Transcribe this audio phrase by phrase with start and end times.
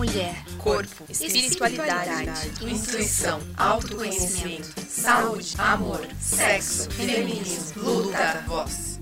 [0.00, 8.98] mulher, corpo, espiritualidade, intuição, autoconhecimento, saúde, amor, sexo, feminismo, luta, voz.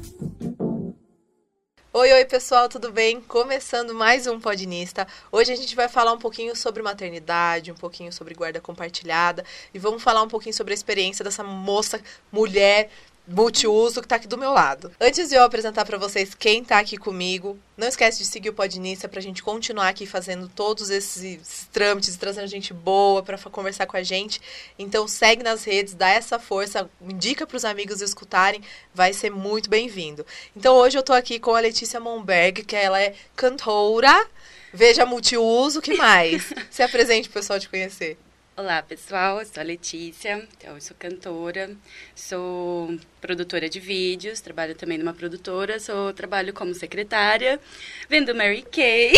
[1.92, 3.20] Oi, oi pessoal, tudo bem?
[3.20, 5.06] Começando mais um Podnista.
[5.30, 9.78] Hoje a gente vai falar um pouquinho sobre maternidade, um pouquinho sobre guarda compartilhada e
[9.78, 12.00] vamos falar um pouquinho sobre a experiência dessa moça,
[12.32, 12.90] mulher,
[13.28, 14.90] multiuso que está aqui do meu lado.
[14.98, 18.54] Antes de eu apresentar para vocês quem está aqui comigo, não esquece de seguir o
[18.54, 23.86] Podnista para a gente continuar aqui fazendo todos esses trâmites, trazendo gente boa para conversar
[23.86, 24.40] com a gente.
[24.78, 28.62] Então segue nas redes, dá essa força, indica para os amigos escutarem,
[28.94, 30.24] vai ser muito bem-vindo.
[30.56, 34.26] Então hoje eu estou aqui com a Letícia Monberg, que ela é cantora,
[34.72, 36.52] veja multiuso, que mais?
[36.70, 38.16] Se apresente para o pessoal te conhecer.
[38.58, 39.38] Olá, pessoal.
[39.38, 41.70] Eu sou a Letícia, então, eu sou cantora,
[42.12, 47.60] sou produtora de vídeos, trabalho também numa produtora, sou trabalho como secretária,
[48.08, 49.12] vendo Mary Kay.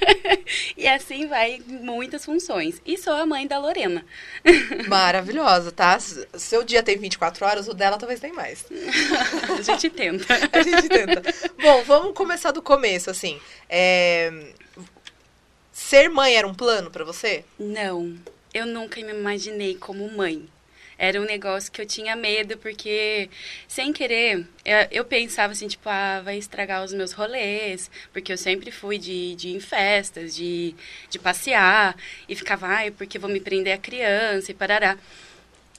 [0.78, 2.80] e assim vai, muitas funções.
[2.86, 4.02] E sou a mãe da Lorena.
[4.88, 5.98] Maravilhosa, tá?
[6.00, 8.64] Seu dia tem 24 horas, o dela talvez tenha mais.
[9.58, 10.24] a gente tenta.
[10.50, 11.22] a gente tenta.
[11.60, 13.38] Bom, vamos começar do começo, assim.
[13.68, 14.54] É...
[15.70, 17.44] Ser mãe era um plano para você?
[17.58, 18.16] Não
[18.52, 20.48] eu nunca me imaginei como mãe.
[20.98, 23.30] Era um negócio que eu tinha medo, porque,
[23.66, 24.46] sem querer,
[24.90, 29.34] eu pensava assim, tipo, ah, vai estragar os meus rolês, porque eu sempre fui de,
[29.34, 30.74] de ir em festas, de,
[31.08, 31.96] de passear,
[32.28, 34.98] e ficava, ai, porque vou me prender a criança e parará.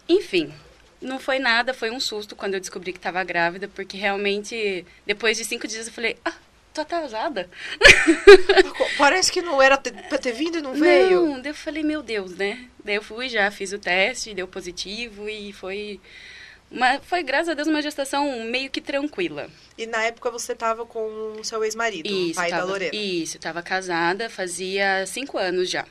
[0.10, 0.52] Enfim,
[1.00, 5.38] não foi nada, foi um susto quando eu descobri que estava grávida, porque realmente, depois
[5.38, 6.34] de cinco dias, eu falei, ah,
[6.74, 7.50] tô atrasada.
[8.98, 11.28] Parece que não era pra ter vindo e não veio.
[11.28, 12.68] Não, daí eu falei, meu Deus, né?
[12.84, 16.00] Daí eu fui, já fiz o teste, deu positivo e foi.
[16.70, 19.50] Uma, foi, graças a Deus, uma gestação meio que tranquila.
[19.78, 22.96] E na época você tava com o seu ex-marido, o pai tava, da Lorena.
[22.96, 25.86] Isso, tava casada, fazia cinco anos já.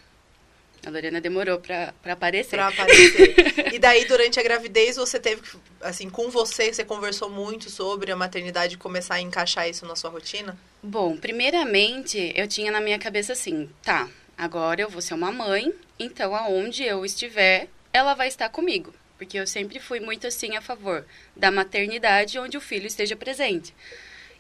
[0.85, 2.57] A Lorena demorou para aparecer.
[2.57, 3.73] Para aparecer.
[3.73, 5.43] e daí, durante a gravidez, você teve,
[5.81, 9.95] assim, com você, você conversou muito sobre a maternidade e começar a encaixar isso na
[9.95, 10.57] sua rotina?
[10.83, 15.73] Bom, primeiramente, eu tinha na minha cabeça assim, tá, agora eu vou ser uma mãe,
[15.99, 18.95] então aonde eu estiver, ela vai estar comigo.
[19.19, 21.05] Porque eu sempre fui muito assim a favor
[21.37, 23.75] da maternidade onde o filho esteja presente.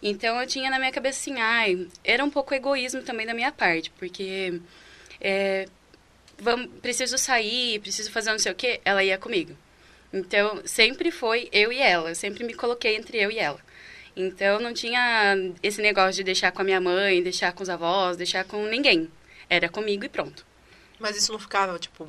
[0.02, 3.52] Então eu tinha na minha cabeça assim, ai, era um pouco egoísmo também da minha
[3.52, 4.58] parte, porque
[5.20, 5.68] é,
[6.40, 9.56] vamos, preciso sair, preciso fazer não sei o quê, ela ia comigo.
[10.12, 12.10] Então, sempre foi eu e ela.
[12.10, 13.60] Eu sempre me coloquei entre eu e ela.
[14.16, 18.16] Então, não tinha esse negócio de deixar com a minha mãe, deixar com os avós,
[18.16, 19.10] deixar com ninguém.
[19.48, 20.44] Era comigo e pronto.
[20.98, 22.08] Mas isso não ficava, tipo...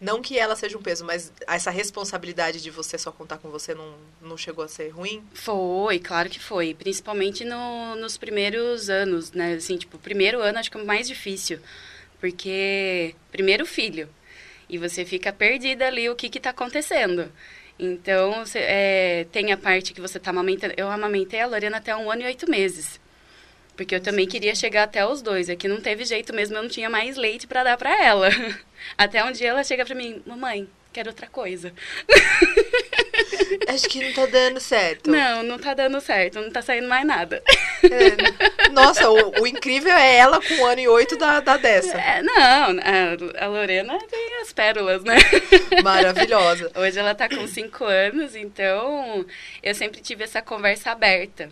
[0.00, 3.74] Não que ela seja um peso, mas essa responsabilidade de você só contar com você
[3.74, 5.22] não, não chegou a ser ruim?
[5.34, 6.72] Foi, claro que foi.
[6.72, 9.52] Principalmente no, nos primeiros anos, né?
[9.52, 11.60] Assim, tipo, o primeiro ano acho que é o mais difícil
[12.20, 14.08] porque, primeiro, filho.
[14.68, 17.32] E você fica perdida ali o que está acontecendo.
[17.78, 20.74] Então, você, é, tem a parte que você está amamentando.
[20.76, 23.00] Eu amamentei a Lorena até um ano e oito meses.
[23.74, 25.48] Porque eu também queria chegar até os dois.
[25.48, 28.28] Aqui não teve jeito mesmo, eu não tinha mais leite para dar para ela.
[28.96, 31.72] Até um dia ela chega para mim, mamãe, quero outra coisa.
[33.68, 35.10] Acho que não tá dando certo.
[35.10, 37.42] Não, não tá dando certo, não tá saindo mais nada.
[37.82, 38.68] É.
[38.70, 41.96] Nossa, o, o, incrível é ela com um ano e oito da, da dessa.
[41.96, 45.16] É, não, a, a, Lorena tem as pérolas, né?
[45.82, 46.70] Maravilhosa.
[46.76, 49.24] Hoje ela tá com cinco anos, então
[49.62, 51.50] eu sempre tive essa conversa aberta.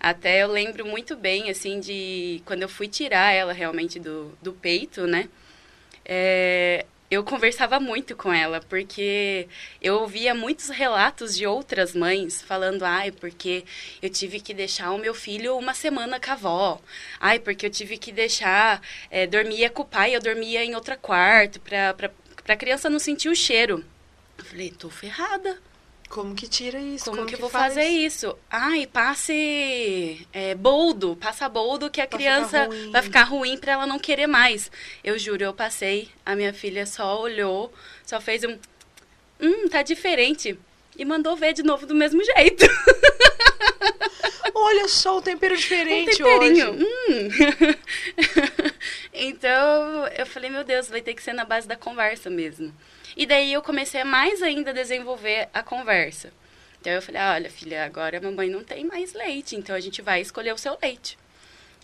[0.00, 4.52] Até eu lembro muito bem, assim, de quando eu fui tirar ela realmente do, do
[4.52, 5.28] peito, né?
[6.04, 9.48] É, eu conversava muito com ela, porque
[9.80, 13.64] eu ouvia muitos relatos de outras mães falando, ai, porque
[14.02, 16.80] eu tive que deixar o meu filho uma semana com a avó.
[17.18, 20.96] Ai, porque eu tive que deixar, é, dormia com o pai, eu dormia em outro
[20.98, 23.84] quarto, pra, pra criança não sentir o cheiro.
[24.36, 25.58] Eu falei, tô ferrada.
[26.08, 27.04] Como que tira isso?
[27.04, 27.74] Como, Como que, que vou faz?
[27.74, 28.36] fazer isso?
[28.50, 33.72] Ai, passe é, boldo, passa boldo que a Vai criança ficar vai ficar ruim para
[33.72, 34.70] ela não querer mais.
[35.04, 37.72] Eu juro, eu passei, a minha filha só olhou,
[38.06, 38.58] só fez um,
[39.40, 40.58] hum, tá diferente
[40.96, 42.66] e mandou ver de novo do mesmo jeito.
[44.60, 46.70] Olha só o tempero diferente um temperinho.
[46.72, 46.84] hoje.
[46.84, 47.28] Hum.
[49.14, 52.74] então, eu falei, meu Deus, vai ter que ser na base da conversa mesmo.
[53.16, 56.32] E daí eu comecei a mais ainda a desenvolver a conversa.
[56.80, 60.00] Então eu falei, olha, filha, agora a mamãe não tem mais leite, então a gente
[60.00, 61.18] vai escolher o seu leite.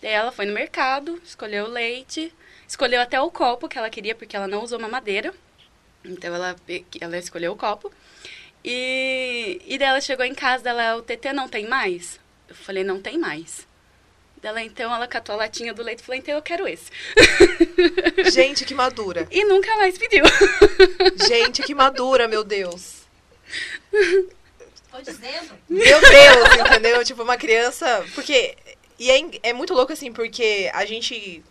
[0.01, 2.33] Daí ela foi no mercado, escolheu o leite,
[2.67, 5.33] escolheu até o copo que ela queria, porque ela não usou mamadeira.
[6.03, 6.55] Então ela,
[7.01, 7.91] ela escolheu o copo.
[8.63, 12.19] E, e daí ela chegou em casa, ela, o TT não tem mais?
[12.47, 13.67] Eu falei, não tem mais.
[14.45, 16.91] Ela, então, ela catou a latinha do leite e falou, então eu quero esse.
[18.31, 19.27] Gente, que madura.
[19.31, 20.23] E nunca mais pediu.
[21.27, 23.05] Gente, que madura, meu Deus.
[24.91, 25.51] Tô dizendo.
[25.67, 27.03] Meu Deus, entendeu?
[27.03, 28.05] Tipo, uma criança.
[28.13, 28.55] Porque.
[28.99, 31.43] E é, é muito louco, assim, porque a gente.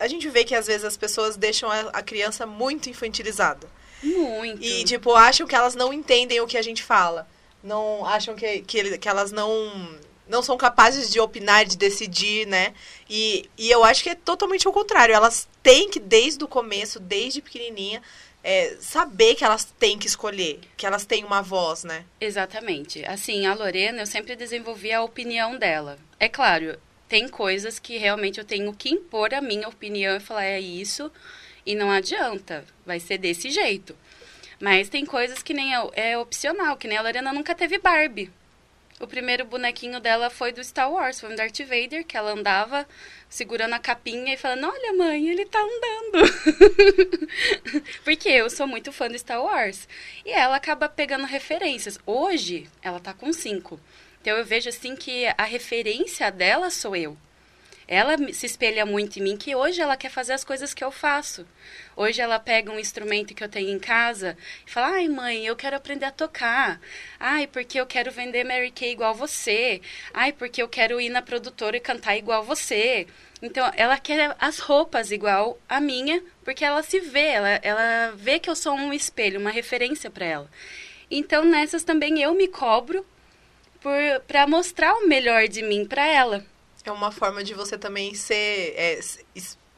[0.00, 3.68] A gente vê que às vezes as pessoas deixam a, a criança muito infantilizada.
[4.02, 4.60] Muito.
[4.60, 7.28] E, tipo, acham que elas não entendem o que a gente fala.
[7.62, 9.96] Não acham que, que, que elas não
[10.28, 12.74] não são capazes de opinar, de decidir, né?
[13.08, 15.14] E, e eu acho que é totalmente o contrário.
[15.14, 18.02] Elas têm que, desde o começo, desde pequenininha,
[18.44, 22.04] é, saber que elas têm que escolher, que elas têm uma voz, né?
[22.20, 23.04] Exatamente.
[23.04, 25.98] Assim, a Lorena, eu sempre desenvolvi a opinião dela.
[26.18, 26.78] É claro,
[27.08, 31.10] tem coisas que realmente eu tenho que impor a minha opinião e falar é isso
[31.64, 33.96] e não adianta, vai ser desse jeito.
[34.60, 38.32] Mas tem coisas que nem é, é opcional, que nem a Lorena nunca teve Barbie.
[39.02, 42.86] O primeiro bonequinho dela foi do Star Wars, foi um Darth Vader, que ela andava
[43.28, 46.32] segurando a capinha e falando, olha mãe, ele tá andando.
[48.04, 49.88] Porque eu sou muito fã do Star Wars.
[50.24, 51.98] E ela acaba pegando referências.
[52.06, 53.80] Hoje, ela tá com cinco.
[54.20, 57.18] Então eu vejo assim que a referência dela sou eu.
[57.92, 60.90] Ela se espelha muito em mim, que hoje ela quer fazer as coisas que eu
[60.90, 61.46] faço.
[61.94, 64.34] Hoje ela pega um instrumento que eu tenho em casa
[64.66, 66.80] e fala: Ai, mãe, eu quero aprender a tocar.
[67.20, 69.82] Ai, porque eu quero vender Mary Kay igual você.
[70.14, 73.06] Ai, porque eu quero ir na produtora e cantar igual você.
[73.42, 78.38] Então, ela quer as roupas igual a minha, porque ela se vê, ela, ela vê
[78.38, 80.50] que eu sou um espelho, uma referência para ela.
[81.10, 83.04] Então, nessas também eu me cobro
[84.26, 86.51] para mostrar o melhor de mim para ela.
[86.84, 88.74] É uma forma de você também ser.
[88.76, 89.00] é,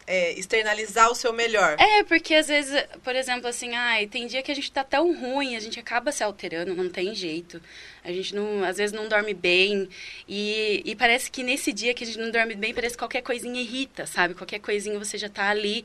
[0.07, 1.77] é, externalizar o seu melhor.
[1.79, 5.15] É, porque às vezes, por exemplo, assim, ai, tem dia que a gente tá tão
[5.19, 7.61] ruim, a gente acaba se alterando, não tem jeito.
[8.03, 9.89] A gente não, às vezes não dorme bem.
[10.29, 13.23] E, e parece que nesse dia que a gente não dorme bem, parece que qualquer
[13.23, 14.35] coisinha irrita, sabe?
[14.35, 15.85] Qualquer coisinha você já tá ali.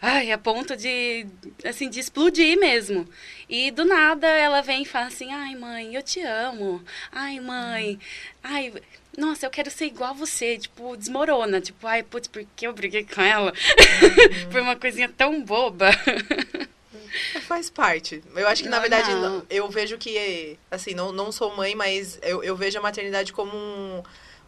[0.00, 1.26] Ai, a ponto de,
[1.64, 3.08] assim, de explodir mesmo.
[3.48, 6.82] E do nada ela vem e fala assim, ai, mãe, eu te amo.
[7.10, 7.98] Ai, mãe,
[8.42, 8.72] ai,
[9.16, 10.58] nossa, eu quero ser igual a você.
[10.58, 11.60] Tipo, desmorona.
[11.60, 13.52] Tipo, ai, putz, por que eu briguei com ela?
[14.50, 15.90] Por uma coisinha tão boba.
[17.46, 18.22] Faz parte.
[18.34, 22.18] Eu acho que, na verdade, não- eu vejo que, assim, não, não sou mãe, mas
[22.22, 24.02] eu, eu vejo a maternidade como um-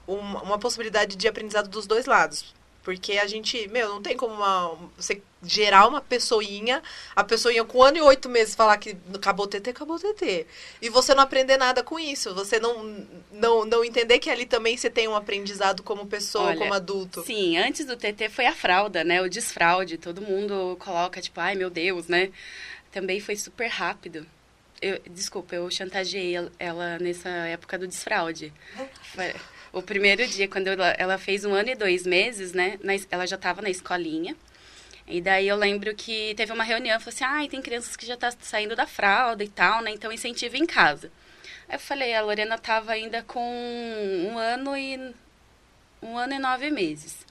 [0.08, 2.54] um- uma possibilidade de aprendizado dos dois lados.
[2.86, 6.80] Porque a gente, meu, não tem como uma, você gerar uma pessoinha,
[7.16, 9.98] a pessoinha com um ano e oito meses falar que acabou o TT, acabou o
[9.98, 10.46] TT.
[10.80, 12.32] E você não aprender nada com isso.
[12.36, 16.58] Você não, não, não entender que ali também você tem um aprendizado como pessoa, Olha,
[16.58, 17.24] como adulto.
[17.24, 19.20] Sim, antes do TT foi a fralda, né?
[19.20, 19.98] O desfraude.
[19.98, 22.30] Todo mundo coloca, tipo, ai meu Deus, né?
[22.92, 24.24] Também foi super rápido.
[24.80, 28.52] Eu, desculpa, eu chantageei el- ela nessa época do desfraude.
[29.72, 32.78] O primeiro dia, quando ela, ela fez um ano e dois meses, né?
[32.82, 34.36] na ela já estava na escolinha.
[35.06, 38.16] E daí eu lembro que teve uma reunião, falou assim, ai, tem crianças que já
[38.16, 39.92] tá saindo da fralda e tal, né?
[39.92, 41.12] Então incentiva em casa.
[41.68, 45.14] Aí eu falei, a Lorena tava ainda com um ano e
[46.02, 47.24] um ano e nove meses.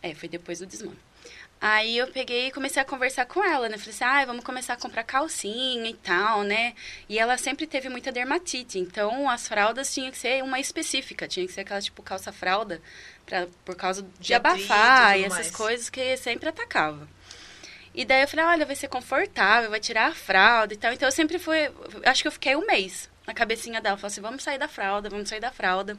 [0.00, 0.98] É, foi depois do desmame.
[1.64, 3.78] Aí eu peguei e comecei a conversar com ela, né?
[3.78, 6.74] Falei assim, ah, vamos começar a comprar calcinha e tal, né?
[7.08, 11.46] E ela sempre teve muita dermatite, então as fraldas tinham que ser uma específica, tinha
[11.46, 12.82] que ser aquela tipo calça-fralda,
[13.24, 17.08] pra- por causa de, De e abafar tudo e essas coisas que sempre atacava.
[17.94, 20.92] E daí eu falei, olha, vai ser confortável, vai tirar a fralda e tal.
[20.92, 21.70] Então eu sempre fui,
[22.04, 23.96] acho que eu fiquei um mês na cabecinha dela.
[23.98, 25.96] Falei assim, vamos sair da fralda, vamos sair da fralda.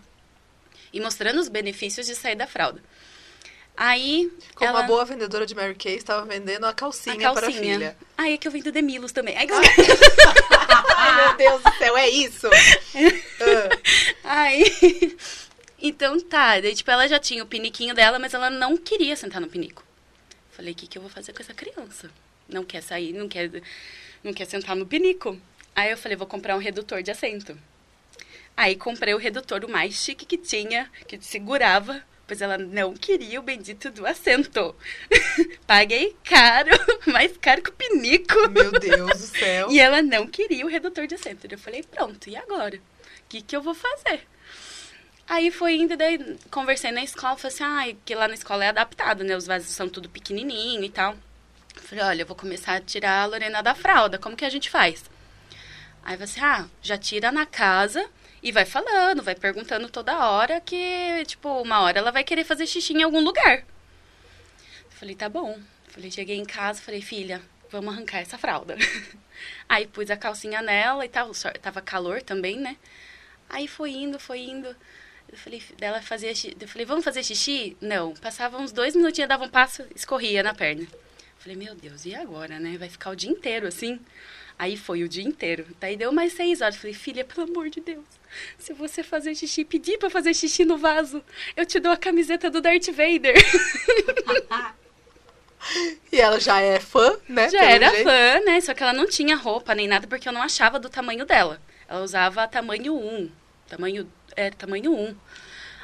[0.91, 2.81] E mostrando os benefícios de sair da fralda.
[3.75, 4.31] Aí.
[4.55, 4.79] Como ela...
[4.79, 7.75] uma boa vendedora de Mary Kay, estava vendendo a calcinha, a para a calcinha.
[7.75, 7.97] filha.
[8.17, 9.35] Aí é que eu vendo Demilos também.
[9.35, 9.47] Aí,
[10.95, 12.47] Ai, meu Deus do céu, é isso?
[12.47, 13.69] Ah.
[14.23, 15.17] aí.
[15.79, 19.41] Então tá, daí, tipo, ela já tinha o piniquinho dela, mas ela não queria sentar
[19.41, 19.83] no pinico.
[20.51, 22.09] Falei, o que, que eu vou fazer com essa criança?
[22.47, 23.49] Não quer sair, não quer,
[24.23, 25.37] não quer sentar no pinico.
[25.75, 27.57] Aí eu falei, vou comprar um redutor de assento.
[28.55, 32.03] Aí comprei o redutor, o mais chique que tinha, que segurava,
[32.33, 34.75] pois ela não queria o bendito do assento.
[35.67, 36.71] Paguei caro,
[37.05, 38.49] mais caro que o pinico.
[38.49, 39.69] Meu Deus do céu.
[39.69, 41.45] E ela não queria o redutor de assento.
[41.47, 42.77] Eu falei, pronto, e agora?
[42.77, 42.81] O
[43.29, 44.27] que, que eu vou fazer?
[45.27, 48.69] Aí foi indo, daí conversei na escola, falei assim, ah, que lá na escola é
[48.69, 49.37] adaptado, né?
[49.37, 51.15] Os vasos são tudo pequenininho e tal.
[51.75, 54.71] Falei, olha, eu vou começar a tirar a Lorena da fralda, como que a gente
[54.71, 55.03] faz?
[56.03, 58.03] Aí você, ah, já tira na casa
[58.43, 62.67] e vai falando, vai perguntando toda hora que, tipo, uma hora ela vai querer fazer
[62.67, 63.63] xixi em algum lugar.
[64.89, 65.57] Falei, tá bom.
[65.87, 68.75] Falei, cheguei em casa, falei, filha, vamos arrancar essa fralda.
[69.69, 71.31] Aí pus a calcinha nela e tal,
[71.61, 72.75] tava calor também, né?
[73.49, 74.75] Aí foi indo, foi indo.
[75.31, 77.77] Eu falei, dela fazia Eu falei, vamos fazer xixi?
[77.79, 78.13] Não.
[78.15, 80.83] Passava uns dois minutinhos, dava um passo, escorria na perna.
[80.83, 80.89] Eu
[81.37, 82.77] falei, meu Deus, e agora, né?
[82.77, 83.99] Vai ficar o dia inteiro assim?
[84.59, 85.65] Aí foi o dia inteiro.
[85.79, 86.75] Daí deu mais seis horas.
[86.75, 88.05] Eu falei, filha, pelo amor de Deus,
[88.57, 91.23] se você fazer xixi, pedir pra fazer xixi no vaso,
[91.55, 93.35] eu te dou a camiseta do Darth Vader.
[96.11, 97.49] E ela já é fã, né?
[97.49, 98.03] Já era jeito.
[98.03, 98.61] fã, né?
[98.61, 101.61] Só que ela não tinha roupa nem nada porque eu não achava do tamanho dela.
[101.87, 103.31] Ela usava tamanho 1.
[103.67, 105.15] Tamanho, é, tamanho 1.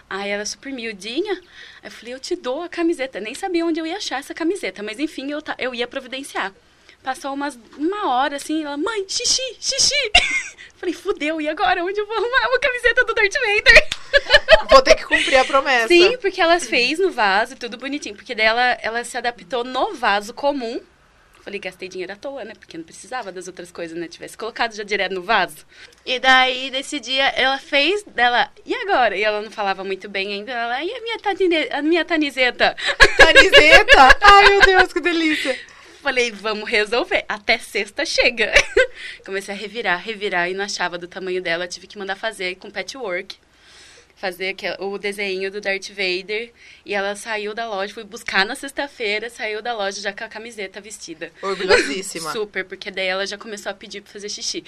[0.10, 1.34] Aí ela super miudinha.
[1.82, 3.20] Aí eu falei, eu te dou a camiseta.
[3.20, 6.54] Nem sabia onde eu ia achar essa camiseta, mas enfim, eu, eu ia providenciar.
[7.04, 10.12] Passou umas, uma hora assim, ela, mãe, xixi, xixi.
[10.80, 11.84] Falei, fudeu, e agora?
[11.84, 13.90] Onde eu vou arrumar uma camiseta do Darth Vader?
[14.72, 15.88] Vou ter que cumprir a promessa.
[15.88, 18.16] Sim, porque ela fez no vaso, tudo bonitinho.
[18.16, 20.80] Porque daí ela, ela se adaptou no vaso comum.
[21.44, 22.54] Falei, gastei dinheiro à toa, né?
[22.58, 24.08] Porque não precisava das outras coisas, né?
[24.08, 25.66] Tivesse colocado já direto no vaso.
[26.06, 29.18] E daí, nesse dia, ela fez dela, e agora?
[29.18, 30.52] E ela não falava muito bem ainda.
[30.52, 32.76] Ela, e a minha, tanine, a minha taniseta?
[33.18, 34.18] Taniseta?
[34.22, 35.60] Ai, meu Deus, que delícia.
[36.02, 37.26] Falei, vamos resolver.
[37.28, 38.54] Até sexta chega.
[39.26, 41.68] Comecei a revirar, revirar e não achava do tamanho dela.
[41.68, 43.36] Tive que mandar fazer com patchwork.
[44.16, 46.52] Fazer o desenho do Darth Vader.
[46.86, 50.30] E ela saiu da loja, fui buscar na sexta-feira, saiu da loja já com a
[50.30, 51.32] camiseta vestida.
[51.42, 52.32] Orgulhosíssima.
[52.34, 54.64] Super, porque daí ela já começou a pedir pra fazer xixi.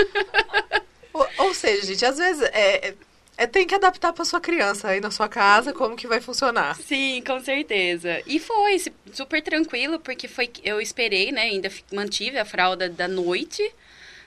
[1.12, 2.94] ou, ou seja, gente, às vezes é,
[3.40, 6.76] é, tem que adaptar para sua criança aí na sua casa, como que vai funcionar.
[6.76, 8.22] Sim, com certeza.
[8.26, 8.76] E foi
[9.14, 11.44] super tranquilo, porque foi eu esperei, né?
[11.44, 13.66] Ainda mantive a fralda da noite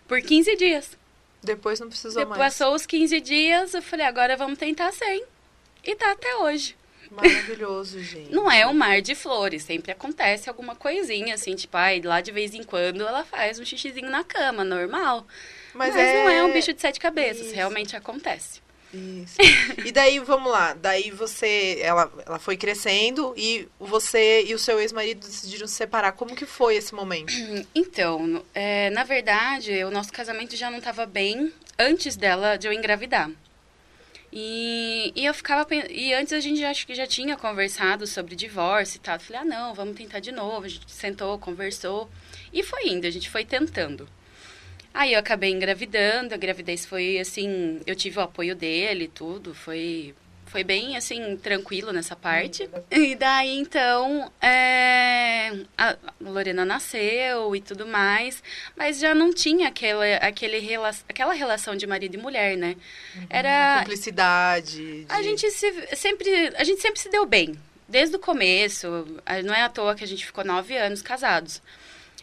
[0.08, 0.98] por 15 dias.
[1.43, 2.53] Depois não precisou Depois mais.
[2.55, 5.24] Passou os 15 dias, eu falei, agora vamos tentar sem.
[5.84, 6.75] E tá até hoje.
[7.12, 8.34] Maravilhoso, gente.
[8.34, 12.32] Não é um mar de flores, sempre acontece alguma coisinha, assim, tipo, ai, lá de
[12.32, 15.27] vez em quando ela faz um xixizinho na cama, normal.
[15.72, 16.24] Mas, Mas é...
[16.24, 17.55] não é um bicho de sete cabeças, Isso.
[17.55, 18.62] realmente acontece.
[18.93, 19.38] Isso.
[19.83, 24.79] E daí, vamos lá, daí você, ela, ela foi crescendo e você e o seu
[24.79, 26.12] ex-marido decidiram se separar.
[26.12, 27.33] Como que foi esse momento?
[27.75, 32.73] Então, é, na verdade, o nosso casamento já não estava bem antes dela, de eu
[32.73, 33.29] engravidar.
[34.31, 38.97] E, e eu ficava e antes a gente acho que já tinha conversado sobre divórcio
[38.97, 39.15] e tal.
[39.15, 40.65] Eu falei: "Ah, não, vamos tentar de novo".
[40.65, 42.09] A gente sentou, conversou
[42.51, 44.07] e foi indo, a gente foi tentando.
[44.93, 50.13] Aí eu acabei engravidando, a gravidez foi assim, eu tive o apoio dele, tudo, foi
[50.53, 52.69] foi bem assim tranquilo nessa parte.
[52.91, 58.43] E daí então é, a Lorena nasceu e tudo mais,
[58.77, 60.62] mas já não tinha aquela aquele
[61.09, 62.75] aquela relação de marido e mulher, né?
[63.15, 65.05] Uhum, Era cumplicidade.
[65.05, 65.05] De...
[65.09, 67.57] A gente se, sempre a gente sempre se deu bem
[67.89, 68.88] desde o começo.
[69.43, 71.63] Não é à toa que a gente ficou nove anos casados.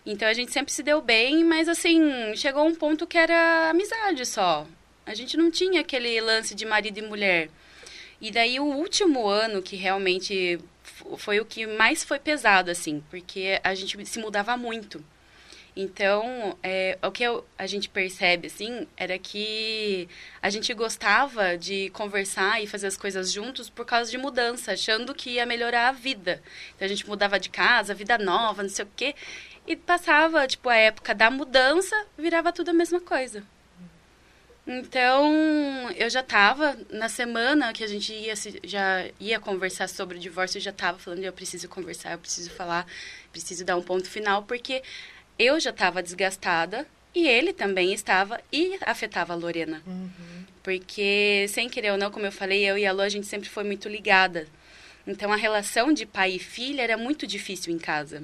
[0.05, 4.25] Então a gente sempre se deu bem, mas assim, chegou um ponto que era amizade
[4.27, 4.67] só.
[5.05, 7.51] A gente não tinha aquele lance de marido e mulher.
[8.21, 10.59] E daí o último ano que realmente
[11.17, 15.03] foi o que mais foi pesado, assim, porque a gente se mudava muito.
[15.77, 20.09] Então, é, o que eu, a gente percebe, assim, era que
[20.43, 25.15] a gente gostava de conversar e fazer as coisas juntos por causa de mudança, achando
[25.15, 26.43] que ia melhorar a vida.
[26.75, 29.15] Então, a gente mudava de casa, vida nova, não sei o quê.
[29.67, 33.45] E passava, tipo, a época da mudança, virava tudo a mesma coisa.
[34.67, 40.21] Então, eu já tava, na semana que a gente ia, já ia conversar sobre o
[40.21, 42.87] divórcio, eu já tava falando, eu preciso conversar, eu preciso falar,
[43.33, 44.83] preciso dar um ponto final, porque
[45.39, 49.83] eu já tava desgastada e ele também estava e afetava a Lorena.
[49.87, 50.45] Uhum.
[50.63, 53.49] Porque, sem querer ou não, como eu falei, eu e a Lu, a gente sempre
[53.49, 54.47] foi muito ligada.
[55.07, 58.23] Então, a relação de pai e filha era muito difícil em casa.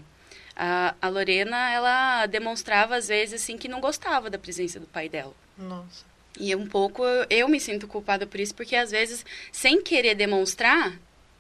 [0.56, 5.08] A, a Lorena, ela demonstrava às vezes assim que não gostava da presença do pai
[5.08, 5.34] dela.
[5.56, 6.04] Nossa.
[6.38, 10.98] E um pouco eu me sinto culpada por isso, porque às vezes, sem querer demonstrar,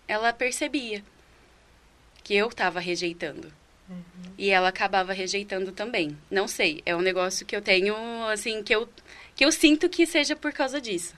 [0.08, 1.02] ela percebia
[2.22, 3.52] que eu estava rejeitando.
[3.88, 4.32] Uhum.
[4.36, 6.16] E ela acabava rejeitando também.
[6.30, 7.94] Não sei, é um negócio que eu tenho,
[8.28, 8.88] assim, que eu,
[9.34, 11.14] que eu sinto que seja por causa disso.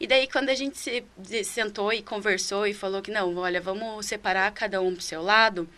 [0.00, 1.04] E daí, quando a gente se,
[1.44, 5.68] sentou e conversou e falou que não, olha, vamos separar cada um pro seu lado,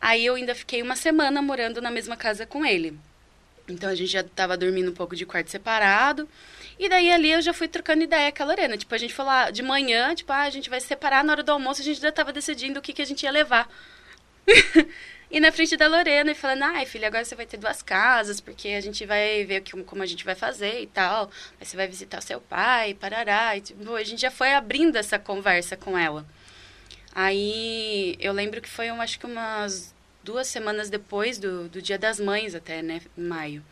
[0.00, 2.98] Aí eu ainda fiquei uma semana morando na mesma casa com ele.
[3.68, 6.28] Então a gente já tava dormindo um pouco de quarto separado.
[6.78, 8.76] E daí ali eu já fui trocando ideia com a Lorena.
[8.76, 11.32] Tipo, a gente falou ah, de manhã, tipo, ah, a gente vai se separar na
[11.32, 13.70] hora do almoço, a gente já tava decidindo o que, que a gente ia levar.
[15.30, 18.40] e na frente da Lorena e falando, ai, filha, agora você vai ter duas casas,
[18.40, 21.30] porque a gente vai ver que, como a gente vai fazer e tal.
[21.60, 23.56] Aí você vai visitar seu pai, parará.
[23.56, 26.26] E, tipo, a gente já foi abrindo essa conversa com ela.
[27.14, 32.18] Aí eu lembro que foi, acho que umas duas semanas depois do, do Dia das
[32.18, 33.64] Mães, até, né, em maio.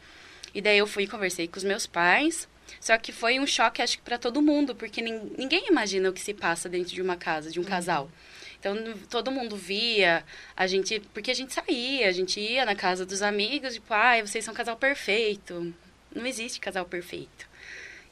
[0.55, 2.49] E daí eu fui e conversei com os meus pais.
[2.81, 6.21] Só que foi um choque, acho que para todo mundo, porque ninguém imagina o que
[6.21, 7.69] se passa dentro de uma casa, de um uhum.
[7.69, 8.11] casal.
[8.59, 8.77] Então,
[9.11, 10.25] todo mundo via,
[10.57, 14.21] a gente, porque a gente saía, a gente ia na casa dos amigos, tipo, ai,
[14.21, 15.75] ah, vocês são um casal perfeito.
[16.15, 17.52] Não existe casal perfeito.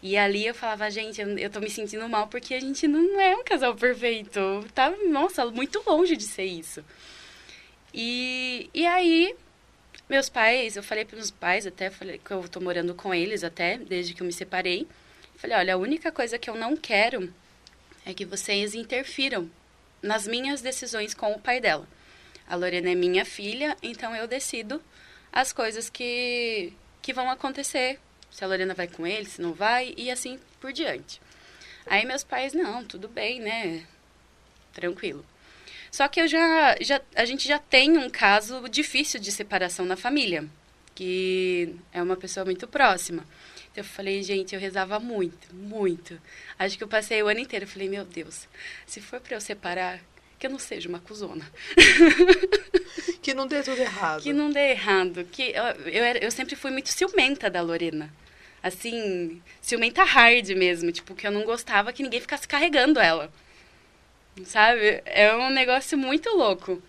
[0.03, 3.37] E ali eu falava, gente, eu, tô me sentindo mal porque a gente não é
[3.37, 4.41] um casal perfeito.
[4.75, 6.83] Tá, nossa, muito longe de ser isso.
[7.93, 9.35] E, e aí,
[10.09, 13.45] meus pais, eu falei para os pais até, falei que eu tô morando com eles
[13.45, 14.89] até, desde que eu me separei.
[15.37, 17.33] Falei, olha, a única coisa que eu não quero
[18.07, 19.51] é que vocês interfiram
[20.03, 21.87] nas minhas decisões com o pai dela.
[22.49, 24.83] A Lorena é minha filha, então eu decido
[25.33, 28.01] as coisas que, que vão acontecer.
[28.31, 31.21] Se a Lorena vai com ele, se não vai, e assim por diante.
[31.87, 33.87] Aí meus pais, não, tudo bem, né?
[34.73, 35.25] Tranquilo.
[35.91, 39.97] Só que eu já, já, a gente já tem um caso difícil de separação na
[39.97, 40.49] família,
[40.95, 43.27] que é uma pessoa muito próxima.
[43.73, 46.21] Então eu falei, gente, eu rezava muito, muito.
[46.59, 48.49] Acho que eu passei o ano inteiro, eu falei, meu Deus,
[48.87, 50.01] se for para eu separar,
[50.41, 51.49] que eu não seja uma cuzona.
[53.23, 54.23] Que não dê tudo errado.
[54.23, 55.25] Que não dê errado.
[55.31, 58.11] Que eu, eu, era, eu sempre fui muito ciumenta da Lorena.
[58.63, 60.91] Assim, ciumenta hard mesmo.
[60.91, 63.31] Tipo, que eu não gostava que ninguém ficasse carregando ela.
[64.45, 65.03] Sabe?
[65.05, 66.83] É um negócio muito louco.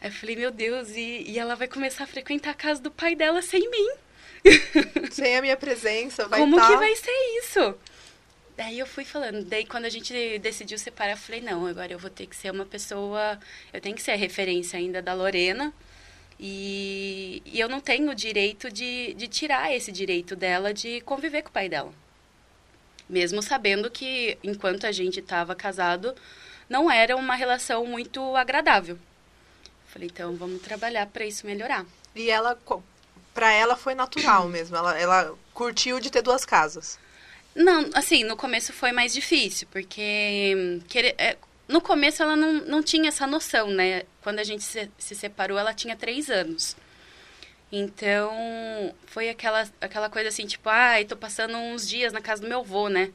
[0.00, 2.90] Aí eu falei, meu Deus, e, e ela vai começar a frequentar a casa do
[2.90, 3.88] pai dela sem mim.
[5.10, 6.68] Sem a minha presença, vai Como tá...
[6.68, 7.74] que vai ser isso?
[8.56, 11.98] Daí eu fui falando, daí quando a gente decidiu separar, eu falei, não, agora eu
[11.98, 13.38] vou ter que ser uma pessoa,
[13.70, 15.74] eu tenho que ser a referência ainda da Lorena,
[16.40, 21.42] e, e eu não tenho o direito de, de tirar esse direito dela de conviver
[21.42, 21.92] com o pai dela.
[23.08, 26.14] Mesmo sabendo que, enquanto a gente estava casado,
[26.68, 28.98] não era uma relação muito agradável.
[29.86, 31.86] Falei, então vamos trabalhar para isso melhorar.
[32.14, 32.58] E ela,
[33.32, 34.76] para ela foi natural mesmo.
[34.76, 36.98] Ela, ela curtiu de ter duas casas.
[37.56, 41.36] Não, assim, no começo foi mais difícil, porque querer, é,
[41.66, 44.02] no começo ela não, não tinha essa noção, né?
[44.22, 46.76] Quando a gente se, se separou, ela tinha três anos.
[47.72, 52.42] Então, foi aquela, aquela coisa assim, tipo, ai, ah, tô passando uns dias na casa
[52.42, 53.12] do meu avô, né?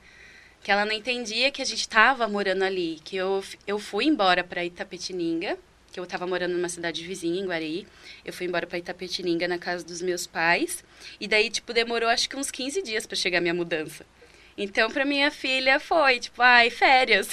[0.63, 4.43] que ela não entendia que a gente estava morando ali, que eu, eu fui embora
[4.43, 5.57] para Itapetininga,
[5.91, 7.85] que eu estava morando numa cidade vizinha, em Guaraí.
[8.23, 10.83] Eu fui embora para Itapetininga na casa dos meus pais,
[11.19, 14.05] e daí tipo demorou acho que uns 15 dias para chegar a minha mudança.
[14.61, 17.29] Então, para minha filha foi tipo, ai, férias.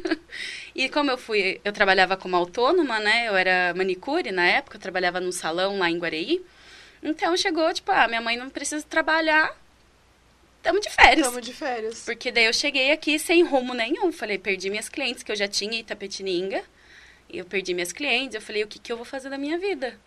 [0.76, 3.28] e como eu fui, eu trabalhava como autônoma, né?
[3.28, 6.44] Eu era manicure na época, eu trabalhava num salão lá em Guaraí.
[7.02, 9.56] Então chegou, tipo, ah, minha mãe não precisa trabalhar,
[10.62, 11.26] Tamo de férias.
[11.26, 12.02] Tamo de férias.
[12.04, 14.12] Porque daí eu cheguei aqui sem rumo nenhum.
[14.12, 16.62] Falei, perdi minhas clientes que eu já tinha em Itapetininga.
[17.30, 18.34] E eu perdi minhas clientes.
[18.34, 19.98] Eu falei, o que, que eu vou fazer da minha vida?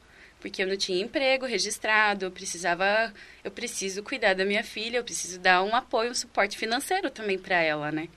[0.44, 3.12] Porque eu não tinha emprego registrado, eu precisava,
[3.44, 7.40] eu preciso cuidar da minha filha, eu preciso dar um apoio, um suporte financeiro também
[7.40, 8.08] para ela, né?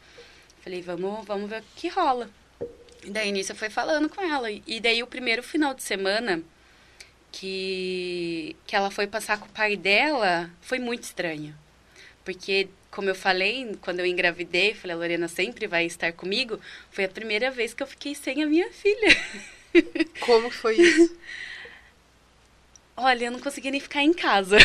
[0.61, 2.29] Falei, vamos, vamos ver o que rola.
[3.03, 4.51] E daí nisso eu fui falando com ela.
[4.51, 6.43] E daí o primeiro final de semana
[7.33, 11.55] que, que ela foi passar com o pai dela foi muito estranho
[12.27, 16.59] porque, como eu falei, quando eu engravidei, falei, a Lorena sempre vai estar comigo,
[16.91, 19.17] foi a primeira vez que eu fiquei sem a minha filha.
[20.19, 21.17] Como foi isso?
[22.97, 24.57] Olha, eu não conseguia nem ficar em casa.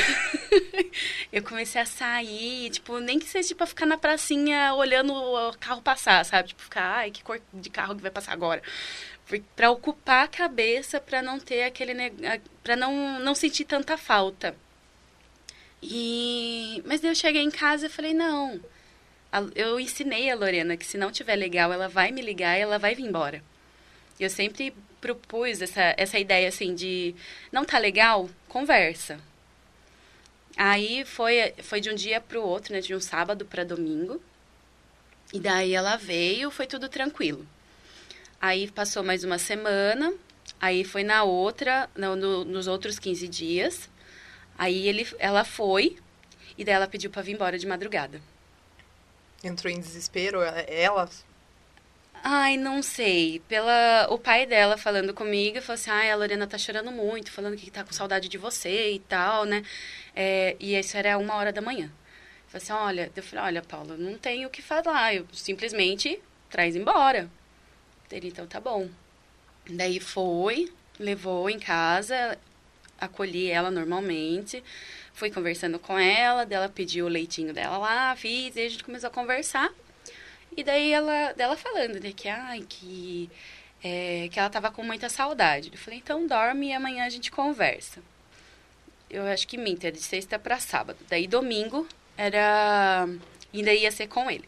[1.34, 5.82] eu comecei a sair, tipo, nem que seja para ficar na pracinha olhando o carro
[5.82, 6.50] passar, sabe?
[6.50, 8.62] Tipo, ficar, ai, que cor de carro que vai passar agora?
[9.56, 11.94] Para ocupar a cabeça, para não ter aquele.
[12.64, 14.56] para não, não sentir tanta falta.
[15.82, 18.62] E mas eu cheguei em casa e falei, não.
[19.56, 22.80] Eu ensinei a Lorena que se não tiver legal, ela vai me ligar e ela
[22.80, 23.44] vai vir embora.
[24.20, 27.16] Eu sempre propus essa, essa ideia assim de
[27.52, 29.20] não tá legal, conversa.
[30.56, 34.22] Aí foi foi de um dia para o outro, né, de um sábado para domingo.
[35.34, 37.48] E daí ela veio, foi tudo tranquilo.
[38.40, 40.14] Aí passou mais uma semana,
[40.60, 43.90] aí foi na outra, não, no, nos outros 15 dias.
[44.58, 45.98] Aí ele, ela foi
[46.58, 48.22] e daí ela pediu para vir embora de madrugada.
[49.44, 51.10] Entrou em desespero ela?
[52.24, 53.40] Ai, não sei.
[53.48, 57.58] Pela o pai dela falando comigo, falou assim: "Ai, a Lorena tá chorando muito, falando
[57.58, 59.64] que tá com saudade de você e tal, né?"
[60.16, 61.92] É, e isso era uma hora da manhã.
[62.48, 66.76] Falei assim: "Olha, eu falei: "Olha, Paula, não tenho o que falar, eu simplesmente traz
[66.76, 67.30] embora."
[68.12, 68.90] Ele então tá bom.
[69.70, 72.38] Daí foi, levou em casa,
[73.00, 74.64] acolhi ela normalmente,
[75.14, 79.08] fui conversando com ela, dela pediu o leitinho dela lá, fiz, e a gente começou
[79.10, 79.72] a conversar.
[80.56, 83.30] E daí ela, dela falando, né, que, ai, que,
[83.84, 85.70] é, que ela tava com muita saudade.
[85.72, 88.02] Eu falei, então dorme e amanhã a gente conversa.
[89.10, 91.00] Eu acho que minta, é de sexta para sábado.
[91.10, 91.88] Daí domingo,
[92.18, 93.08] era.
[93.54, 94.48] Ainda ia ser com ele.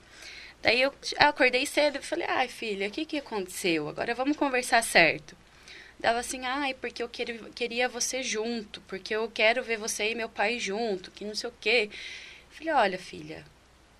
[0.61, 3.89] Daí eu acordei cedo e falei, ai filha, o que, que aconteceu?
[3.89, 5.35] Agora vamos conversar certo.
[5.99, 10.29] Dava assim, ai, porque eu queria você junto, porque eu quero ver você e meu
[10.29, 11.89] pai junto, que não sei o quê.
[12.51, 13.43] Falei, olha, filha,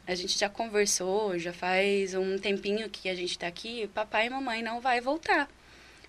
[0.06, 4.30] a gente já conversou, já faz um tempinho que a gente tá aqui, papai e
[4.30, 5.50] mamãe não vai voltar.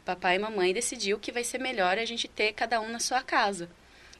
[0.04, 3.22] Papai e mamãe decidiu que vai ser melhor a gente ter cada um na sua
[3.22, 3.70] casa.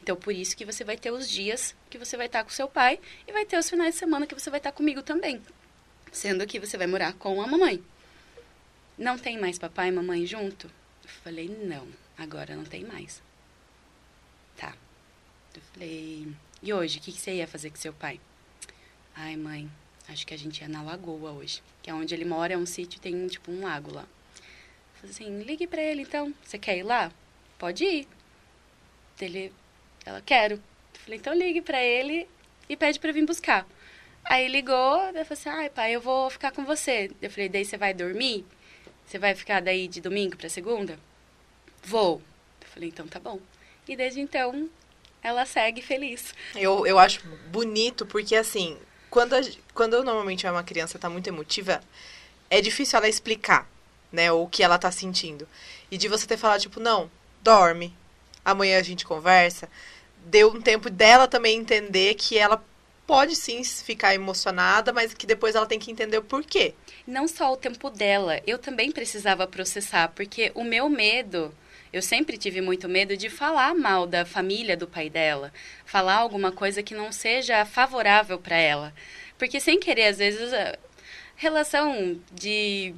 [0.03, 2.69] Então, por isso que você vai ter os dias que você vai estar com seu
[2.69, 5.41] pai e vai ter os finais de semana que você vai estar comigo também
[6.15, 7.83] sendo que você vai morar com a mamãe.
[8.97, 10.69] Não tem mais papai e mamãe junto?
[11.03, 13.21] Eu falei, não, agora não tem mais.
[14.57, 14.75] Tá.
[15.55, 16.29] Eu falei,
[16.63, 18.21] e hoje, o que, que você ia fazer com seu pai?
[19.17, 19.71] Ai, mãe,
[20.09, 21.63] acho que a gente ia na lagoa hoje.
[21.83, 24.05] Que é onde ele mora, é um sítio, tem tipo um lago lá.
[24.95, 26.35] Falei assim, ligue pra ele então.
[26.43, 27.13] Você quer ir lá?
[27.59, 28.09] Pode ir.
[29.21, 29.53] Ele,
[30.05, 30.55] ela, quero.
[30.55, 32.29] Eu falei, então ligue pra ele
[32.69, 33.67] e pede pra vir buscar.
[34.25, 37.11] Aí ligou, eu falei assim, ai pai, eu vou ficar com você.
[37.21, 38.45] Eu falei, daí você vai dormir?
[39.07, 40.99] Você vai ficar daí de domingo para segunda?
[41.83, 42.23] Vou.
[42.63, 43.39] Eu falei, então tá bom.
[43.87, 44.69] E desde então,
[45.23, 46.35] ela segue feliz.
[46.55, 48.79] Eu, eu acho bonito, porque assim,
[49.15, 49.41] quando, a,
[49.73, 51.81] quando normalmente uma criança tá muito emotiva,
[52.51, 53.71] é difícil ela explicar,
[54.11, 55.47] né, o que ela tá sentindo.
[55.89, 57.09] E de você ter falado, tipo, não,
[57.41, 57.97] dorme,
[58.45, 59.69] amanhã a gente conversa.
[60.27, 62.61] Deu um tempo dela também entender que ela
[63.07, 66.75] pode sim ficar emocionada, mas que depois ela tem que entender o porquê.
[67.07, 71.55] Não só o tempo dela, eu também precisava processar, porque o meu medo,
[71.95, 75.53] eu sempre tive muito medo de falar mal da família do pai dela,
[75.87, 78.93] falar alguma coisa que não seja favorável para ela.
[79.39, 80.51] Porque sem querer, às vezes,
[81.37, 82.93] relação de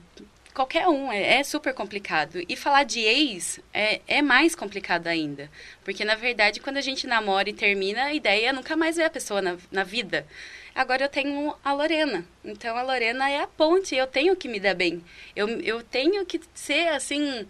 [0.54, 2.42] qualquer um, é, é, super complicado.
[2.48, 5.50] E falar de ex é, é mais complicado ainda.
[5.84, 9.04] Porque, na verdade, quando a gente namora e termina, a ideia é nunca mais ver
[9.04, 10.26] a pessoa na, na vida.
[10.74, 12.26] Agora eu tenho a Lorena.
[12.42, 13.94] Então, a Lorena é a ponte.
[13.94, 15.04] Eu tenho que me dar bem.
[15.34, 17.46] Eu, eu tenho que ser, assim,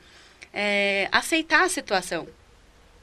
[0.58, 2.26] é, aceitar a situação.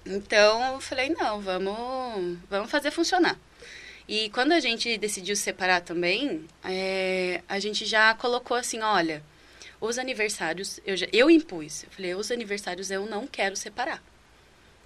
[0.03, 3.39] Então, eu falei, não, vamos, vamos fazer funcionar.
[4.07, 9.23] E quando a gente decidiu separar também, é, a gente já colocou assim, olha,
[9.79, 11.83] os aniversários, eu, já, eu impus.
[11.83, 14.03] Eu falei, os aniversários eu não quero separar.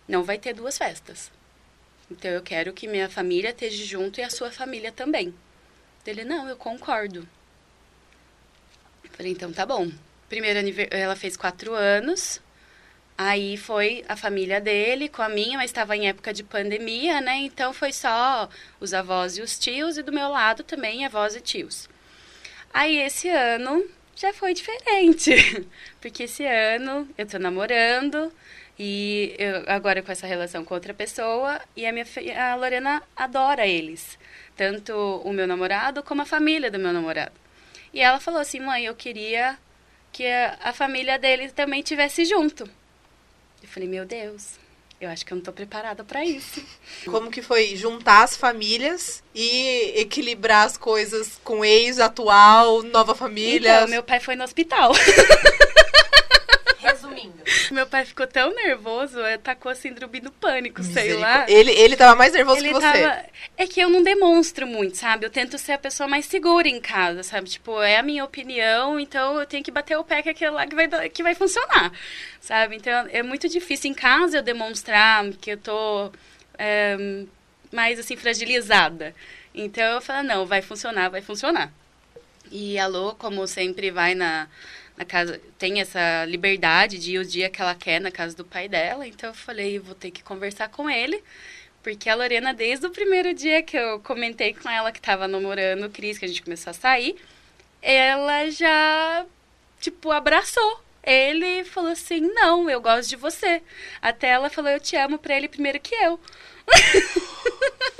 [0.05, 1.31] Não vai ter duas festas.
[2.11, 5.33] Então eu quero que minha família esteja junto e a sua família também.
[6.05, 7.27] Ele, não, eu concordo.
[9.03, 9.89] Eu falei, então tá bom.
[10.27, 10.59] Primeiro
[10.91, 12.41] ela fez quatro anos.
[13.17, 17.37] Aí foi a família dele com a minha, mas estava em época de pandemia, né?
[17.37, 18.47] Então foi só
[18.79, 21.89] os avós e os tios, e do meu lado também avós e tios.
[22.71, 23.83] Aí esse ano
[24.15, 25.33] já foi diferente.
[25.99, 28.31] Porque esse ano eu tô namorando
[28.77, 32.05] e eu, agora com essa relação com outra pessoa e a minha
[32.51, 34.19] a Lorena adora eles,
[34.55, 34.93] tanto
[35.25, 37.33] o meu namorado como a família do meu namorado.
[37.93, 39.57] E ela falou assim: "Mãe, eu queria
[40.11, 42.69] que a, a família dele também tivesse junto".
[43.61, 44.57] Eu falei: "Meu Deus,
[44.99, 46.63] eu acho que eu não estou preparada para isso.
[47.05, 53.77] Como que foi juntar as famílias e equilibrar as coisas com ex atual, nova família?
[53.77, 54.91] Então, meu pai foi no hospital.
[57.17, 57.43] Resumindo.
[57.71, 61.45] Meu pai ficou tão nervoso, atacou a síndrome do pânico, sei lá.
[61.49, 63.01] Ele, ele tava mais nervoso ele que você.
[63.01, 63.25] Tava...
[63.57, 65.25] É que eu não demonstro muito, sabe?
[65.25, 67.49] Eu tento ser a pessoa mais segura em casa, sabe?
[67.49, 70.67] Tipo, é a minha opinião, então eu tenho que bater o pé que aquilo lá
[70.67, 71.91] que vai, que vai funcionar,
[72.39, 72.75] sabe?
[72.75, 76.11] Então é muito difícil em casa eu demonstrar que eu tô
[76.57, 76.97] é,
[77.71, 79.13] mais, assim, fragilizada.
[79.53, 81.71] Então eu falo, não, vai funcionar, vai funcionar.
[82.51, 84.47] E a Lô, como sempre, vai na
[84.97, 88.43] na casa, tem essa liberdade de ir o dia que ela quer na casa do
[88.43, 89.07] pai dela.
[89.07, 91.23] Então eu falei, vou ter que conversar com ele.
[91.83, 95.85] Porque a Lorena, desde o primeiro dia que eu comentei com ela que estava namorando
[95.85, 97.15] o Cris, que a gente começou a sair,
[97.81, 99.25] ela já,
[99.79, 100.81] tipo, abraçou.
[101.03, 103.61] Ele falou assim: Não, eu gosto de você.
[104.01, 106.19] Até ela falou: Eu te amo pra ele primeiro que eu.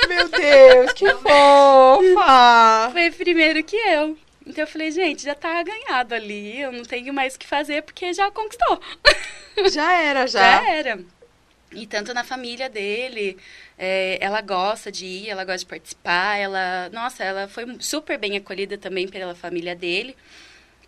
[0.10, 2.90] Meu Deus, que fofa!
[2.92, 4.18] Foi primeiro que eu.
[4.48, 7.84] Então eu falei, gente, já tá ganhado ali, eu não tenho mais o que fazer
[7.84, 8.82] porque já conquistou.
[9.72, 10.40] Já era, já.
[10.40, 11.04] Já era.
[11.72, 13.36] E tanto na família dele,
[13.76, 18.38] é, ela gosta de ir, ela gosta de participar, ela, nossa, ela foi super bem
[18.38, 20.16] acolhida também pela família dele.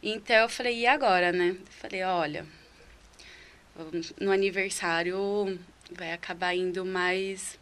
[0.04, 1.58] Então eu falei, e agora, né?
[1.60, 2.46] Eu falei, olha,
[4.22, 5.60] no aniversário
[5.92, 7.58] vai acabar indo mais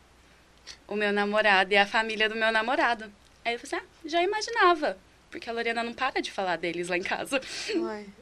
[0.88, 3.10] o meu namorado e a família do meu namorado.
[3.46, 4.98] Aí eu falei, ah, já imaginava.
[5.38, 7.40] Porque a Lorena não para de falar deles lá em casa.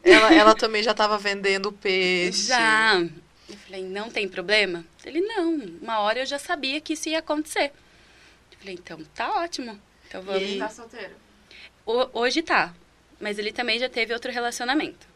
[0.03, 2.47] Ela, ela também já estava vendendo peixe.
[2.47, 2.99] Já.
[3.49, 4.83] Eu falei, não tem problema?
[5.05, 5.53] Ele, não.
[5.81, 7.71] Uma hora eu já sabia que isso ia acontecer.
[8.51, 9.79] Eu falei, então, tá ótimo.
[10.07, 10.41] Então vamos.
[10.41, 11.13] E- Ele tá solteiro.
[11.85, 12.73] O- hoje tá.
[13.19, 15.07] Mas ele também já teve outro relacionamento.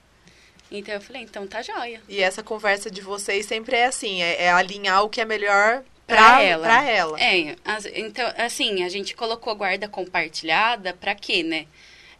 [0.71, 2.01] Então eu falei, então tá joia.
[2.07, 5.83] E essa conversa de vocês sempre é assim, é, é alinhar o que é melhor
[6.05, 6.63] pra, Pra ela.
[6.63, 7.19] Pra ela.
[7.19, 11.65] É, as- então, assim, a gente colocou guarda compartilhada pra quê, né?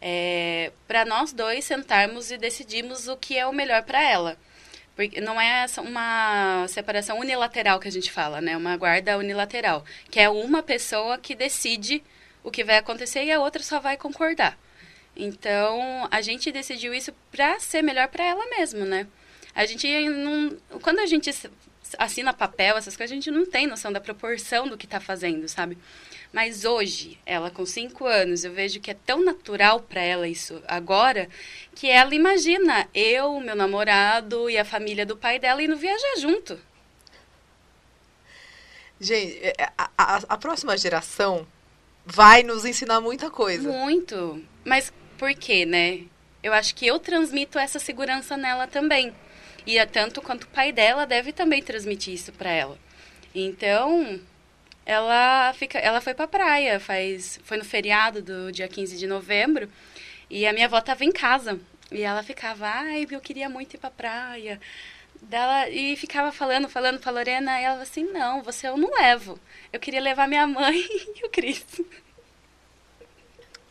[0.00, 4.36] É, para nós dois sentarmos e decidirmos o que é o melhor pra ela.
[4.96, 8.56] Porque não é uma separação unilateral que a gente fala, né?
[8.56, 9.84] Uma guarda unilateral.
[10.10, 12.02] Que é uma pessoa que decide
[12.42, 14.58] o que vai acontecer e a outra só vai concordar.
[15.16, 19.06] Então, a gente decidiu isso pra ser melhor pra ela mesmo, né?
[19.54, 20.56] A gente não.
[20.80, 21.30] Quando a gente
[21.98, 25.48] assina papel, essas coisas, a gente não tem noção da proporção do que tá fazendo,
[25.48, 25.76] sabe?
[26.32, 30.62] Mas hoje, ela com cinco anos, eu vejo que é tão natural pra ela isso
[30.68, 31.28] agora,
[31.74, 36.58] que ela imagina eu, meu namorado e a família do pai dela indo viajar junto.
[39.00, 41.46] Gente, é, a, a- a próxima geração
[42.04, 43.68] vai nos ensinar muita coisa.
[43.68, 44.44] Muito.
[44.64, 46.00] Mas por quê, né?
[46.42, 49.12] Eu acho que eu transmito essa segurança nela também.
[49.66, 52.78] E é tanto quanto o pai dela deve também transmitir isso pra ela.
[53.34, 54.20] Então,
[54.84, 59.70] ela fica, ela foi pra praia, faz, foi no feriado do dia 15 de novembro,
[60.28, 61.60] e a minha avó tava em casa.
[61.92, 64.60] E ela ficava, ai, eu queria muito ir pra praia.
[65.22, 69.38] Dela, e ficava falando, falando pra Lorena, e ela assim, não, você eu não levo.
[69.72, 70.78] Eu queria levar minha mãe
[71.16, 71.64] e o Cris.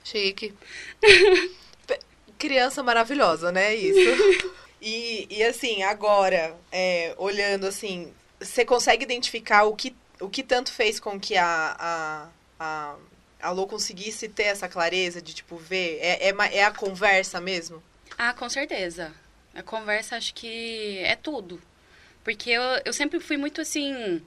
[0.04, 0.54] Chique.
[2.38, 3.76] Criança maravilhosa, né?
[3.76, 4.50] Isso.
[4.82, 10.72] E, e assim, agora, é, olhando assim, você consegue identificar o que, o que tanto
[10.72, 12.96] fez com que a, a, a,
[13.42, 16.00] a Lô conseguisse ter essa clareza de, tipo, ver?
[16.02, 17.84] É, é, é a conversa mesmo?
[18.18, 19.14] Ah, com certeza.
[19.54, 21.62] A conversa acho que é tudo.
[22.24, 24.22] Porque eu, eu sempre fui muito assim.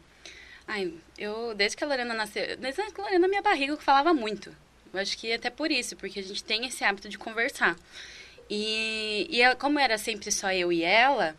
[0.67, 2.57] Ai, eu, desde que a Lorena nasceu.
[2.57, 4.55] Desde que a Lorena na minha barriga eu falava muito.
[4.93, 7.77] Eu acho que até por isso, porque a gente tem esse hábito de conversar.
[8.55, 11.35] E, e ela- como era sempre só eu e ela,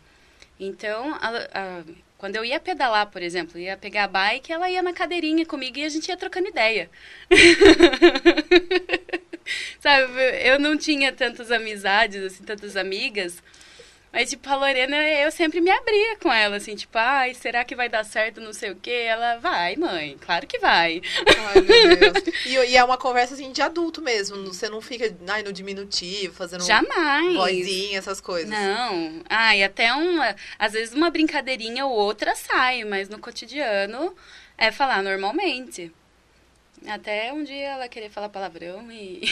[0.58, 1.84] então, a- a-
[2.18, 5.78] quando eu ia pedalar, por exemplo, ia pegar a bike, ela ia na cadeirinha comigo
[5.78, 6.90] e a gente ia trocando ideia.
[9.78, 13.40] Sabe, eu não tinha tantas amizades, assim, tantas amigas.
[14.14, 17.74] Mas, tipo, a Lorena, eu sempre me abria com ela, assim, tipo, ai, será que
[17.74, 19.06] vai dar certo, não sei o quê?
[19.08, 21.02] Ela, vai, mãe, claro que vai.
[21.26, 22.34] Ai, meu Deus.
[22.46, 24.36] E, e é uma conversa, assim, de adulto mesmo.
[24.46, 27.34] Você não fica, ai, no diminutivo, fazendo Jamais.
[27.34, 28.48] vozinha, essas coisas.
[28.50, 29.22] Não.
[29.28, 30.36] Ai, até uma.
[30.58, 34.14] Às vezes uma brincadeirinha ou outra sai, mas no cotidiano
[34.56, 35.90] é falar normalmente.
[36.86, 39.22] Até um dia ela querer falar palavrão e,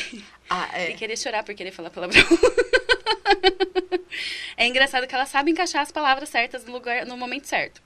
[0.51, 0.92] Ah, e é.
[0.95, 2.25] querer chorar por querer falar palavrão.
[4.57, 7.81] é engraçado que ela sabe encaixar as palavras certas no lugar, no momento certo.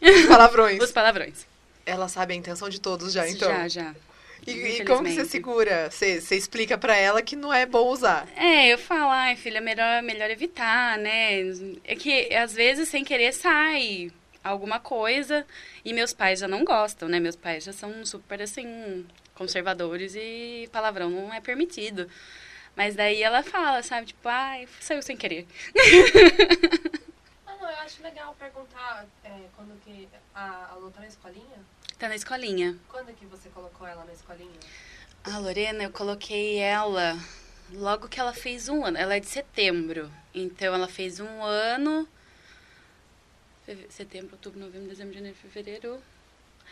[0.00, 0.82] Os palavrões.
[0.82, 1.46] Os palavrões.
[1.84, 3.48] Ela sabe a intenção de todos já, então.
[3.48, 3.94] Já, já.
[4.46, 5.88] E, e como que você segura?
[5.90, 8.26] Você, você explica pra ela que não é bom usar.
[8.36, 11.42] É, eu falo, ai, filha, melhor, melhor evitar, né?
[11.84, 14.10] É que às vezes sem querer sai
[14.42, 15.46] alguma coisa
[15.84, 17.20] e meus pais já não gostam, né?
[17.20, 22.08] Meus pais já são super assim conservadores e palavrão não é permitido.
[22.74, 25.46] Mas daí ela fala, sabe, tipo, ai, saiu sem querer.
[27.46, 31.58] Ah, não, eu acho legal perguntar é, quando que a, a Lu tá na escolinha?
[31.98, 32.78] Tá na escolinha.
[32.88, 34.58] Quando que você colocou ela na escolinha?
[35.22, 37.16] A Lorena, eu coloquei ela
[37.72, 38.98] logo que ela fez um ano.
[38.98, 40.10] Ela é de setembro.
[40.34, 42.08] Então ela fez um ano.
[43.90, 46.02] Setembro, outubro, novembro, dezembro, janeiro, fevereiro.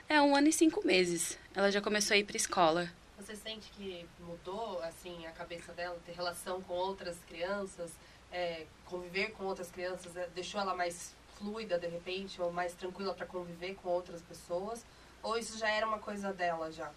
[0.08, 1.38] É um ano e cinco meses.
[1.54, 2.90] Ela já começou a ir pra escola.
[3.20, 7.92] Você sente que mudou, assim, a cabeça dela, ter relação com outras crianças,
[8.33, 13.12] é, conviver com outras crianças, é, deixou ela mais fluida, de repente, ou mais tranquila
[13.12, 14.87] para conviver com outras pessoas?
[15.22, 16.90] Ou isso já era uma coisa dela, já?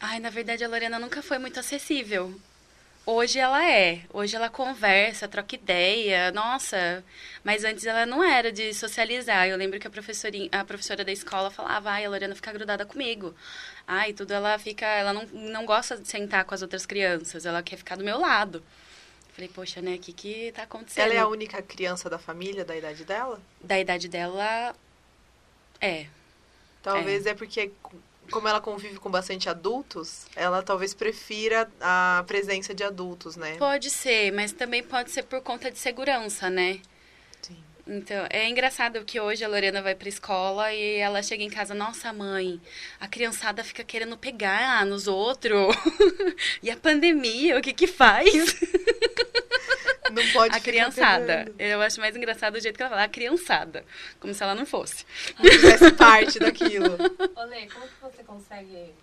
[0.00, 2.34] Ai, na verdade a Lorena nunca foi muito acessível.
[3.06, 4.00] Hoje ela é.
[4.12, 6.32] Hoje ela conversa, troca ideia.
[6.32, 7.04] Nossa,
[7.42, 9.46] mas antes ela não era de socializar.
[9.46, 12.86] Eu lembro que a professorinha, a professora da escola falava: "Ai, a Lorena fica grudada
[12.86, 13.34] comigo".
[13.86, 17.62] Ai, tudo ela fica, ela não, não gosta de sentar com as outras crianças, ela
[17.62, 18.62] quer ficar do meu lado.
[19.34, 22.64] Falei: "Poxa, né, o que que tá acontecendo?" Ela é a única criança da família
[22.64, 23.38] da idade dela?
[23.60, 24.74] Da idade dela
[25.78, 26.06] é.
[26.82, 27.70] Talvez é, porque,
[28.30, 33.56] como ela convive com bastante adultos, ela talvez prefira a presença de adultos, né?
[33.56, 36.80] Pode ser, mas também pode ser por conta de segurança, né?
[37.42, 37.56] Sim.
[37.86, 41.74] Então, é engraçado que hoje a Lorena vai pra escola e ela chega em casa,
[41.74, 42.60] nossa mãe,
[42.98, 45.74] a criançada fica querendo pegar nos outros.
[46.62, 48.32] e a pandemia, o que que faz?
[50.24, 51.52] Não pode a criançada.
[51.58, 53.84] Eu acho mais engraçado o jeito que ela fala, a criançada.
[54.20, 55.04] Como se ela não fosse.
[55.38, 56.96] Não fizesse parte daquilo.
[57.36, 58.94] Olê, como que você consegue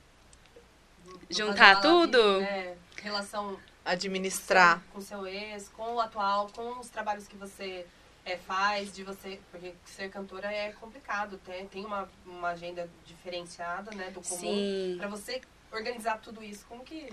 [1.29, 2.39] Juntar tudo?
[2.39, 4.81] vida, é, relação Administrar.
[4.93, 7.85] com seu ex, com o atual, com os trabalhos que você
[8.25, 9.39] é, faz, de você.
[9.49, 14.39] Porque ser cantora é complicado, tem, tem uma, uma agenda diferenciada, né, do comum.
[14.39, 14.95] Sim.
[14.99, 17.11] Pra você organizar tudo isso, como que.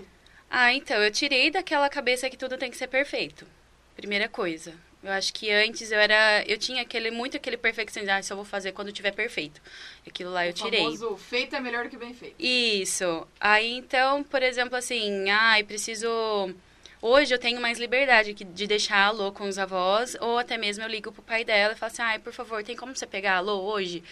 [0.49, 3.45] Ah, então, eu tirei daquela cabeça que tudo tem que ser perfeito.
[3.99, 4.73] Primeira coisa.
[5.03, 6.43] Eu acho que antes eu era.
[6.47, 9.61] Eu tinha aquele, muito aquele perfeccionismo, ah, só vou fazer quando tiver perfeito.
[10.07, 10.79] Aquilo lá eu O tirei.
[10.79, 12.35] famoso feito é melhor do que bem feito.
[12.39, 13.27] Isso.
[13.39, 16.07] Aí então, por exemplo, assim, ai, preciso.
[17.01, 20.83] Hoje eu tenho mais liberdade de deixar a alô com os avós, ou até mesmo
[20.83, 23.33] eu ligo pro pai dela e falo assim, ai, por favor, tem como você pegar
[23.33, 24.03] a alô hoje?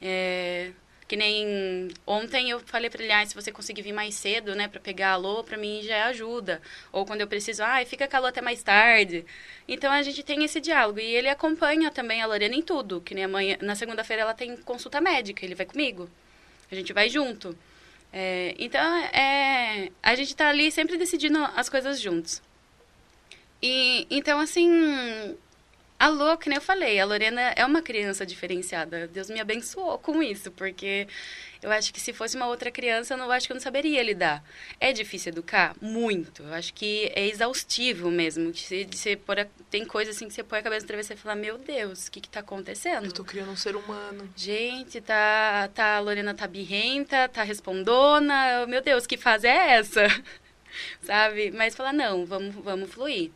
[0.00, 0.70] É,
[1.14, 4.66] Que nem ontem eu falei pra ele, ah, se você conseguir vir mais cedo, né,
[4.66, 6.60] pra pegar a alô, pra mim já ajuda.
[6.90, 9.24] Ou quando eu preciso, ai, fica alô até mais tarde.
[9.68, 10.98] Então a gente tem esse diálogo.
[10.98, 13.00] E ele acompanha também a Lorena em tudo.
[13.00, 16.10] Que nem amanhã, na segunda-feira ela tem consulta médica, ele vai comigo.
[16.68, 17.56] A gente vai junto.
[18.12, 22.42] É, então, é, a gente tá ali sempre decidindo as coisas juntos.
[23.62, 25.36] E, então, assim,
[25.98, 29.06] a Lô, que nem eu falei, a Lorena é uma criança diferenciada.
[29.08, 31.06] Deus me abençoou com isso, porque
[31.62, 34.02] eu acho que se fosse uma outra criança, eu não acho que eu não saberia
[34.02, 34.44] lidar.
[34.78, 35.74] É difícil educar?
[35.80, 36.42] Muito.
[36.42, 38.52] Eu acho que é exaustivo mesmo.
[38.52, 41.16] Que de você a- tem coisa assim que você põe a cabeça na travessa e
[41.16, 43.06] fala, meu Deus, o que que tá acontecendo?
[43.06, 44.28] Eu tô criando um ser humano.
[44.36, 48.66] Gente, tá, tá, a Lorena tá birrenta, tá respondona.
[48.66, 50.02] Meu Deus, que fase é essa?
[51.02, 51.50] Sabe?
[51.52, 53.30] Mas falar, não, vamos, vamos fluir.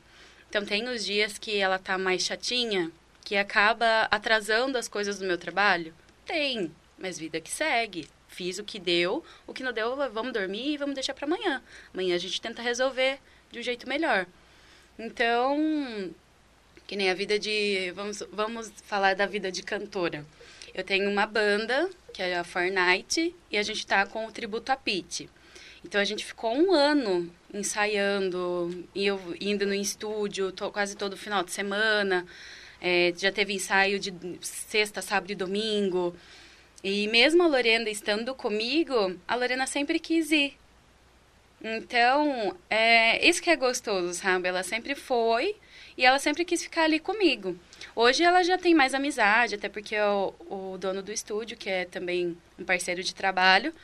[0.49, 2.91] Então, tem os dias que ela tá mais chatinha,
[3.25, 5.95] que acaba atrasando as coisas do meu trabalho?
[6.25, 8.09] Tem, mas vida que segue.
[8.29, 11.63] Fiz o que deu, o que não deu, vamos dormir e vamos deixar para amanhã.
[11.93, 13.19] Amanhã a gente tenta resolver
[13.51, 14.27] de um jeito melhor.
[14.99, 16.13] Então,
[16.87, 17.93] que nem a vida de.
[17.93, 20.25] Vamos, vamos falar da vida de cantora.
[20.75, 24.73] Eu tenho uma banda, que é a Fortnite, e a gente tá com o tributo
[24.73, 25.29] a Pete.
[25.85, 31.43] Então a gente ficou um ano ensaiando, e eu indo no estúdio quase todo final
[31.43, 32.27] de semana.
[32.81, 36.15] É, já teve ensaio de sexta, sábado e domingo.
[36.83, 40.57] E mesmo a Lorena estando comigo, a Lorena sempre quis ir.
[41.61, 44.47] Então, é isso que é gostoso, sabe?
[44.49, 45.57] Ela sempre foi
[45.97, 47.59] e ela sempre quis ficar ali comigo.
[47.97, 51.85] Hoje ela já tem mais amizade, até porque o, o dono do estúdio, que é
[51.85, 53.75] também um parceiro de trabalho,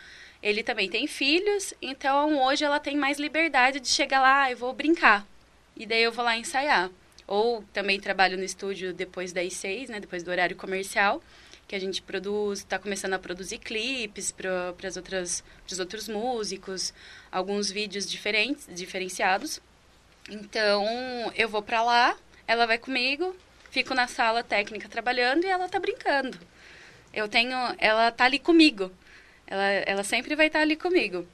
[0.44, 4.74] ele também tem filhos, então hoje ela tem mais liberdade de chegar lá, eu vou
[4.74, 5.26] brincar.
[5.74, 6.90] E daí eu vou lá ensaiar.
[7.26, 9.98] Ou também trabalho no estúdio depois das seis, né?
[9.98, 11.22] Depois do horário comercial,
[11.66, 16.92] que a gente produz, está começando a produzir clipes para os outros músicos,
[17.32, 19.62] alguns vídeos diferentes, diferenciados.
[20.28, 20.84] Então
[21.34, 23.34] eu vou para lá, ela vai comigo,
[23.70, 26.38] fico na sala técnica trabalhando e ela tá brincando.
[27.14, 28.92] Eu tenho, ela tá ali comigo.
[29.46, 31.26] Ela, ela sempre vai estar ali comigo.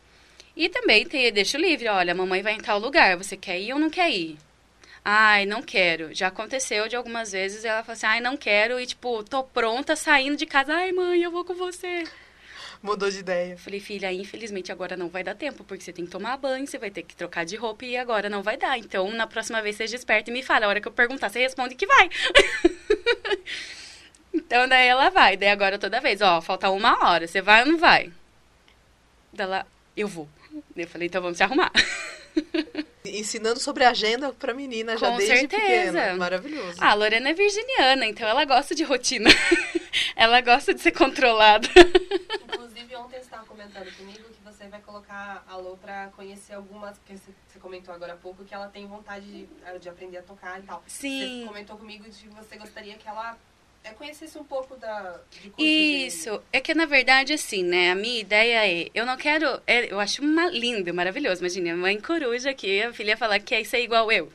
[0.56, 3.72] E também tem, deixo livre, olha, a mamãe vai em tal lugar, você quer ir
[3.72, 4.36] ou não quer ir?
[5.04, 6.14] Ai, não quero.
[6.14, 9.96] Já aconteceu de algumas vezes ela fala assim, ai, não quero, e tipo, tô pronta
[9.96, 12.04] saindo de casa, ai, mãe, eu vou com você.
[12.82, 13.58] Mudou de ideia.
[13.58, 16.78] Falei, filha, infelizmente agora não vai dar tempo, porque você tem que tomar banho, você
[16.78, 18.78] vai ter que trocar de roupa e agora não vai dar.
[18.78, 20.64] Então, na próxima vez, seja esperta e me fala.
[20.64, 22.08] A hora que eu perguntar, você responde que vai.
[24.50, 25.36] então, daí ela vai.
[25.36, 28.12] Daí agora toda vez, ó, falta uma hora, você vai ou não vai?
[29.32, 29.64] Daí ela,
[29.96, 30.28] eu vou.
[30.74, 31.70] Daí eu falei, então vamos se arrumar.
[33.06, 35.92] Ensinando sobre agenda pra menina já Com desde certeza.
[35.92, 36.16] pequena.
[36.16, 36.78] Maravilhoso.
[36.80, 39.30] Ah, a Lorena é virginiana, então ela gosta de rotina.
[40.16, 41.68] ela gosta de ser controlada.
[42.42, 46.98] Inclusive, ontem você estava comentando comigo que você vai colocar a Lô pra conhecer algumas.
[46.98, 50.58] Porque você comentou agora há pouco que ela tem vontade de, de aprender a tocar
[50.58, 50.82] e tal.
[50.88, 51.42] Sim.
[51.42, 53.38] Você comentou comigo de que você gostaria que ela
[53.82, 55.20] eh, conhecesse um pouco da,
[55.56, 57.90] Isso, é que na verdade, assim, né?
[57.90, 59.60] A minha ideia é, eu não quero.
[59.66, 61.40] é, eu acho uma, lindo, maravilhoso.
[61.40, 64.30] Imagina, mãe coruja aqui, a filha falar que é ser igual eu.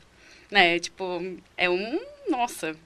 [0.50, 0.78] Né?
[0.78, 1.20] Tipo,
[1.56, 2.00] é um.
[2.28, 2.76] Nossa.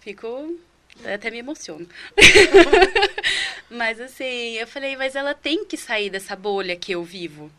[0.00, 0.58] Fico.
[1.04, 1.88] Até me emociono.
[3.70, 7.50] mas assim, eu falei, mas ela tem que sair dessa bolha que eu vivo.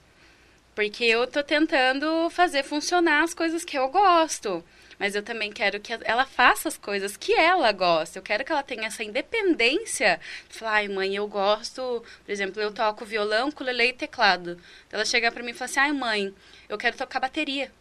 [0.75, 4.63] Porque eu tô tentando fazer funcionar as coisas que eu gosto.
[5.01, 8.19] Mas eu também quero que ela faça as coisas que ela gosta.
[8.19, 10.21] Eu quero que ela tenha essa independência.
[10.47, 12.05] De falar, ai, mãe, eu gosto...
[12.23, 14.61] Por exemplo, eu toco violão, ukulele e teclado.
[14.91, 16.31] Ela chegar pra mim e falar assim, ai, mãe,
[16.69, 17.71] eu quero tocar bateria.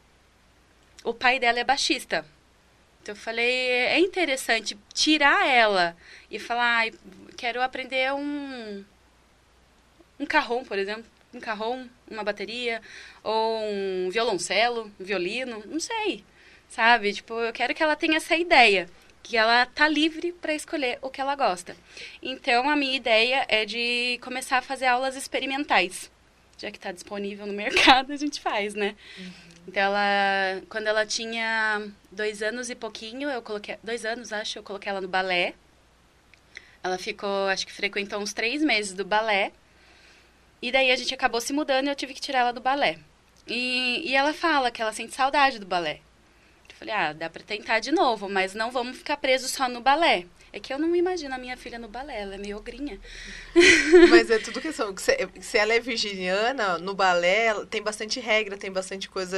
[1.04, 2.24] O pai dela é baixista.
[3.02, 5.94] Então, eu falei, é interessante tirar ela
[6.30, 6.94] e falar, ai,
[7.36, 8.82] quero aprender um...
[10.18, 11.04] Um carrom, por exemplo.
[11.34, 12.80] Um carrom, uma bateria,
[13.22, 16.24] ou um violoncelo, um violino, não sei
[16.70, 17.12] sabe?
[17.12, 18.88] Tipo, eu quero que ela tenha essa ideia,
[19.22, 21.76] que ela tá livre para escolher o que ela gosta.
[22.22, 26.10] Então, a minha ideia é de começar a fazer aulas experimentais.
[26.56, 28.94] já que está disponível no mercado, a gente faz, né?
[29.18, 29.32] Uhum.
[29.68, 34.62] Então, ela, quando ela tinha dois anos e pouquinho, eu coloquei, dois anos, acho, eu
[34.62, 35.54] coloquei ela no balé.
[36.82, 39.52] Ela ficou, acho que frequentou uns três meses do balé.
[40.62, 42.98] E daí a gente acabou se mudando e eu tive que tirar ela do balé.
[43.46, 46.00] E, e ela fala que ela sente saudade do balé.
[46.80, 49.82] Eu falei, ah, dá pra tentar de novo, mas não vamos ficar presos só no
[49.82, 50.26] balé.
[50.52, 52.98] É que eu não imagino a minha filha no balé, ela é meio ogrinha.
[54.10, 54.92] Mas é tudo questão.
[54.96, 59.36] Se, se ela é virginiana, no balé tem bastante regra, tem bastante coisa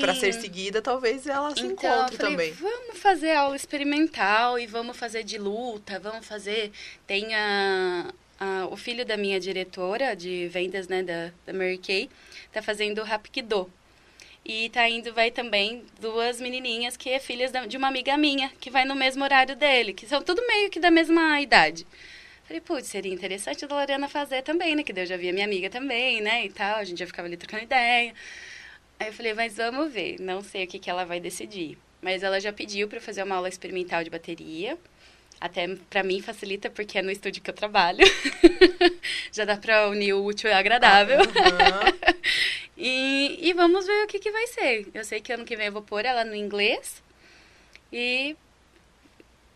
[0.00, 2.52] para ser seguida, talvez ela se então, encontre falei, também.
[2.52, 6.72] Vamos fazer aula experimental e vamos fazer de luta, vamos fazer.
[7.06, 12.10] Tem a, a, o filho da minha diretora de vendas, né, da, da Mary Kay,
[12.52, 13.72] tá fazendo Rapkido.
[14.48, 18.70] E tá indo, vai também duas menininhas que é filhas de uma amiga minha, que
[18.70, 21.86] vai no mesmo horário dele, que são tudo meio que da mesma idade.
[22.44, 24.82] Falei, putz, seria interessante a Lorena fazer também, né?
[24.82, 26.46] Que eu já via minha amiga também, né?
[26.46, 28.14] E tal, a gente já ficava ali trocando ideia.
[28.98, 31.76] Aí eu falei, mas vamos ver, não sei o que, que ela vai decidir.
[32.00, 34.78] Mas ela já pediu para fazer uma aula experimental de bateria.
[35.38, 38.04] Até para mim facilita porque é no estúdio que eu trabalho.
[39.30, 41.20] Já dá para unir o útil e o agradável.
[41.20, 42.18] Uhum.
[42.78, 44.86] e, e vamos ver o que, que vai ser.
[44.94, 47.02] Eu sei que ano que vem eu vou pôr ela no inglês.
[47.92, 48.36] E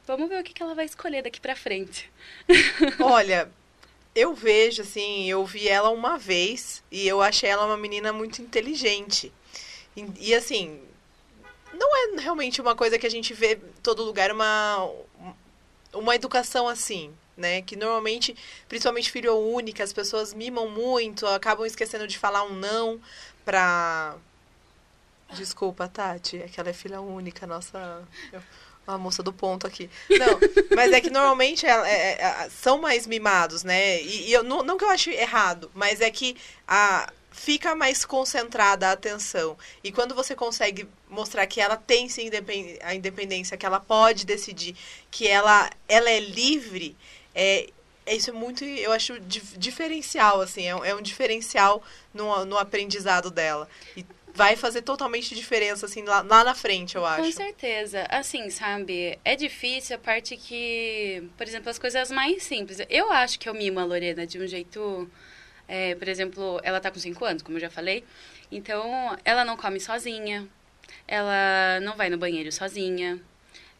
[0.04, 2.10] vamos ver o que, que ela vai escolher daqui para frente.
[3.00, 3.48] Olha,
[4.12, 8.42] eu vejo assim, eu vi ela uma vez e eu achei ela uma menina muito
[8.42, 9.32] inteligente.
[9.96, 10.82] E, e assim,
[11.72, 14.90] não é realmente uma coisa que a gente vê em todo lugar, uma,
[15.92, 17.62] uma educação assim, né?
[17.62, 18.36] Que normalmente,
[18.68, 23.00] principalmente filho única, as pessoas mimam muito, acabam esquecendo de falar um não
[23.44, 24.16] pra.
[25.34, 28.02] Desculpa, Tati, é que ela é filha única, nossa.
[28.84, 29.88] A moça do ponto aqui.
[30.10, 30.40] Não,
[30.74, 34.02] mas é que normalmente é, é, é, são mais mimados, né?
[34.02, 38.04] E, e eu, não, não que eu ache errado, mas é que a, fica mais
[38.04, 39.56] concentrada a atenção.
[39.82, 42.30] E quando você consegue mostrar que ela tem sim
[42.82, 44.76] a independência, que ela pode decidir,
[45.10, 46.96] que ela, ela é livre,
[47.34, 47.68] é,
[48.04, 53.30] é isso é muito, eu acho, diferencial, assim, é, é um diferencial no, no aprendizado
[53.30, 53.68] dela.
[53.96, 54.04] E
[54.34, 57.22] vai fazer totalmente diferença, assim, lá, lá na frente, eu acho.
[57.22, 58.06] Com certeza.
[58.08, 62.78] Assim, sabe, é difícil a parte que, por exemplo, as coisas mais simples.
[62.88, 65.08] Eu acho que eu mimo a Lorena de um jeito
[65.68, 68.04] é, por exemplo, ela está com 5 anos, como eu já falei.
[68.50, 70.46] Então, ela não come sozinha.
[71.08, 73.18] Ela não vai no banheiro sozinha.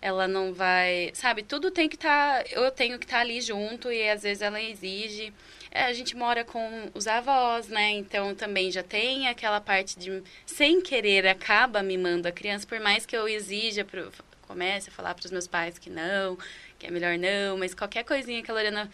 [0.03, 1.13] Ela não vai...
[1.15, 2.45] Sabe, tudo tem que estar...
[2.45, 5.33] Tá, eu tenho que estar tá ali junto e às vezes ela exige...
[5.75, 7.93] É, a gente mora com os avós, né?
[7.93, 13.07] Então também já tem aquela parte de, sem querer, acaba mimando a criança, por mais
[13.07, 16.37] que eu exija, pro, comece a falar para os meus pais que não,
[16.79, 18.91] que é melhor não, mas qualquer coisinha que a Lorena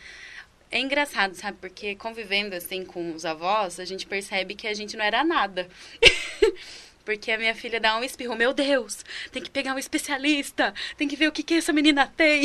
[0.71, 1.59] é engraçado, sabe?
[1.61, 5.69] Porque convivendo assim com os avós, a gente percebe que a gente não era nada.
[7.09, 9.03] Porque a minha filha dá um espirro, meu Deus,
[9.33, 12.43] tem que pegar um especialista, tem que ver o que, que essa menina tem.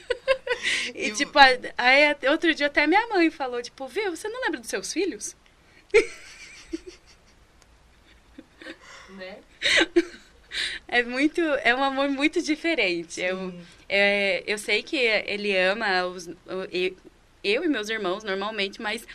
[0.94, 1.38] e, tipo,
[1.76, 5.36] aí outro dia até minha mãe falou, tipo, viu, você não lembra dos seus filhos?
[9.10, 9.40] né?
[10.88, 13.20] É muito, é um amor muito diferente.
[13.20, 13.52] Eu,
[13.90, 16.30] é, eu sei que ele ama os,
[17.44, 19.06] eu e meus irmãos normalmente, mas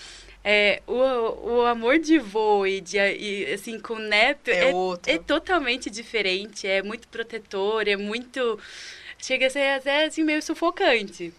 [0.44, 5.18] é, o, o amor de vô e, de, e assim, com neto é, é, é,
[5.20, 6.68] totalmente diferente.
[6.68, 8.60] É muito protetor, é muito.
[9.20, 11.34] Chega a ser até assim, meio sufocante.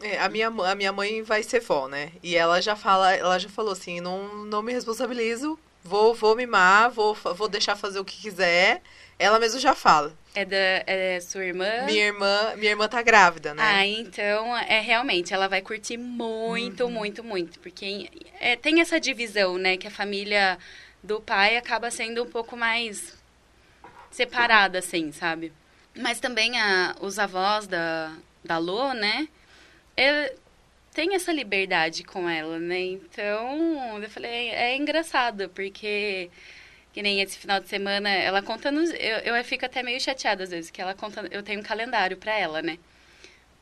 [0.00, 2.12] É, a, minha, a minha mãe vai ser vó, né?
[2.22, 6.90] E ela já fala, ela já falou assim, não, não me responsabilizo, vou, vou mimar,
[6.90, 8.80] vou, vou deixar fazer o que quiser.
[9.18, 10.14] Ela mesma já fala.
[10.34, 10.56] É da
[10.86, 11.84] é sua irmã?
[11.86, 13.62] Minha irmã, minha irmã tá grávida, né?
[13.62, 16.90] Ah, então é realmente ela vai curtir muito, uhum.
[16.90, 18.08] muito, muito, porque
[18.38, 20.56] é, tem essa divisão, né, que a família
[21.02, 23.18] do pai acaba sendo um pouco mais
[24.10, 25.52] separada, assim, sabe?
[25.96, 28.12] Mas também a, os avós da
[28.44, 29.28] da Lô, né?
[29.96, 30.34] É,
[30.92, 32.80] tem essa liberdade com ela, né?
[32.80, 36.30] Então, eu falei, é, é engraçado, porque
[36.92, 38.90] que nem esse final de semana, ela conta nos.
[38.90, 41.26] Eu, eu fico até meio chateada às vezes, que ela conta.
[41.30, 42.78] Eu tenho um calendário para ela, né?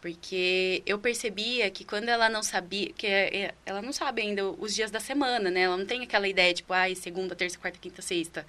[0.00, 4.74] Porque eu percebia que quando ela não sabia, que é, ela não sabe ainda os
[4.74, 5.62] dias da semana, né?
[5.62, 8.46] Ela não tem aquela ideia, tipo, ai, segunda, terça, quarta, quinta, sexta.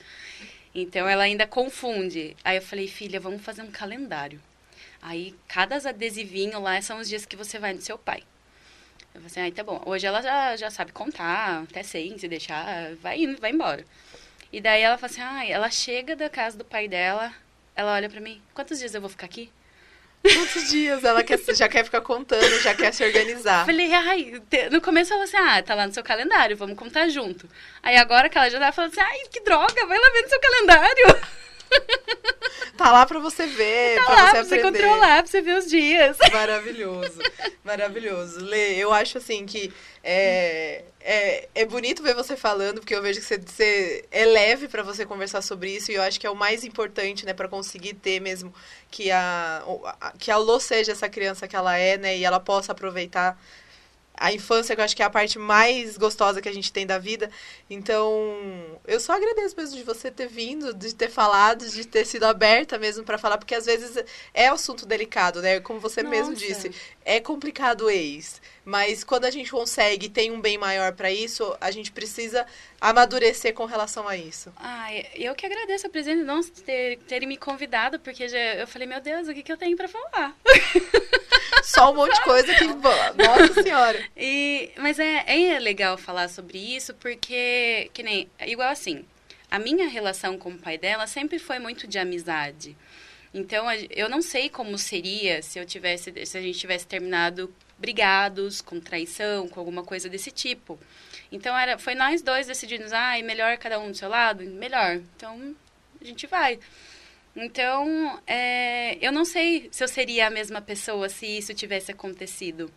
[0.74, 2.36] Então ela ainda confunde.
[2.44, 4.40] Aí eu falei, filha, vamos fazer um calendário.
[5.02, 8.24] Aí cada adesivinho lá são os dias que você vai no seu pai.
[9.14, 9.82] Eu falei assim, ai, tá bom.
[9.86, 13.84] Hoje ela já, já sabe contar, até 100, se deixar, vai indo, vai embora.
[14.52, 17.32] E daí ela fala assim, ah, ela chega da casa do pai dela,
[17.76, 19.52] ela olha para mim, quantos dias eu vou ficar aqui?
[20.22, 21.04] Quantos dias?
[21.04, 23.66] Ela quer, já quer ficar contando, já quer se organizar.
[23.66, 24.42] Falei, ai,
[24.72, 27.48] no começo ela assim, ah, tá lá no seu calendário, vamos contar junto.
[27.82, 30.30] Aí agora que ela já tá falando assim, ai, que droga, vai lá ver no
[30.30, 31.22] seu calendário.
[32.78, 34.82] Tá lá pra você ver, Tá pra lá você pra você aprender.
[34.84, 36.18] controlar, pra você ver os dias.
[36.32, 37.20] Maravilhoso,
[37.64, 38.40] maravilhoso.
[38.46, 43.20] Lê, eu acho assim que é, é, é bonito ver você falando, porque eu vejo
[43.20, 46.30] que você, você é leve pra você conversar sobre isso, e eu acho que é
[46.30, 48.54] o mais importante, né, para conseguir ter mesmo
[48.90, 49.62] que a-
[50.18, 53.38] que a Lô seja essa criança que ela é, né, e ela possa aproveitar
[54.20, 56.86] a infância, que eu acho que é a parte mais gostosa que a gente tem
[56.86, 57.32] da vida.
[57.70, 58.12] Então,
[58.86, 62.78] eu só agradeço mesmo de você ter vindo, de ter falado, de ter sido aberta
[62.78, 64.04] mesmo pra falar, porque às vezes
[64.34, 65.62] é assunto delicado, né?
[65.62, 66.46] Como você mesmo Nossa.
[66.46, 66.72] disse,
[67.06, 71.12] é complicado o ex, mas quando a gente consegue e tem um bem maior pra
[71.12, 72.46] isso, a gente precisa
[72.80, 74.54] amadurecer com relação a isso.
[74.58, 78.88] Ai, eu que agradeço a presença, não ter, terem me convidado, porque já, eu falei,
[78.88, 80.36] meu Deus, o que, que eu tenho pra falar?
[81.64, 84.00] Só um monte de coisa que, nossa senhora.
[84.16, 89.04] E, mas é, é legal falar sobre isso, porque, que nem, igual assim,
[89.50, 92.78] a minha relação com o pai dela sempre foi muito de amizade.
[93.34, 98.62] Então, eu não sei como seria se eu tivesse, se a gente tivesse terminado brigados,
[98.62, 100.80] com traição, com alguma coisa desse tipo.
[101.32, 104.44] Então, era, foi nós dois decidimos, ah, melhor cada um do seu lado?
[104.44, 104.98] Melhor.
[105.16, 105.56] Então,
[106.02, 106.60] a gente vai.
[107.36, 112.72] Então, é, eu não sei se eu seria a mesma pessoa se isso tivesse acontecido.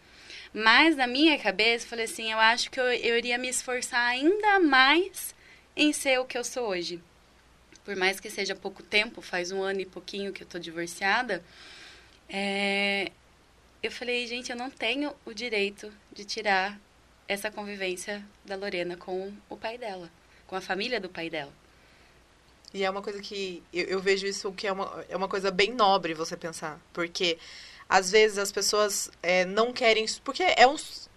[0.52, 4.06] Mas na minha cabeça, eu falei assim, eu acho que eu, eu iria me esforçar
[4.08, 5.34] ainda mais
[5.74, 7.00] em ser o que eu sou hoje.
[7.84, 11.42] Por mais que seja pouco tempo, faz um ano e pouquinho que eu tô divorciada,
[12.28, 13.10] é,
[13.82, 16.78] eu falei, gente, eu não tenho o direito de tirar
[17.26, 20.10] essa convivência da Lorena com o pai dela,
[20.46, 21.52] com a família do pai dela.
[22.74, 25.50] E é uma coisa que eu, eu vejo isso que é uma, é uma coisa
[25.50, 26.80] bem nobre você pensar.
[26.92, 27.38] Porque
[27.88, 30.06] às vezes as pessoas é, não querem.
[30.24, 30.76] Porque é um,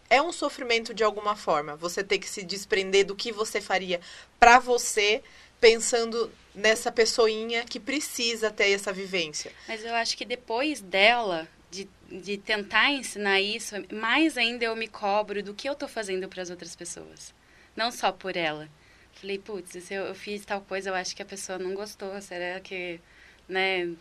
[0.10, 1.76] é um sofrimento de alguma forma.
[1.78, 4.02] Você ter que se desprender do que você faria
[4.40, 5.24] pra você,
[5.62, 9.52] pensando nessa pessoinha que precisa ter essa vivência.
[9.68, 11.90] Mas eu acho que depois dela, de,
[12.22, 16.42] de tentar ensinar isso, mais ainda eu me cobro do que eu tô fazendo para
[16.42, 17.34] as outras pessoas.
[17.76, 18.70] Não só por ela.
[19.14, 22.20] Falei, putz, se eu, eu fiz tal coisa, eu acho que a pessoa não gostou.
[22.22, 23.00] Será que,
[23.48, 23.94] né?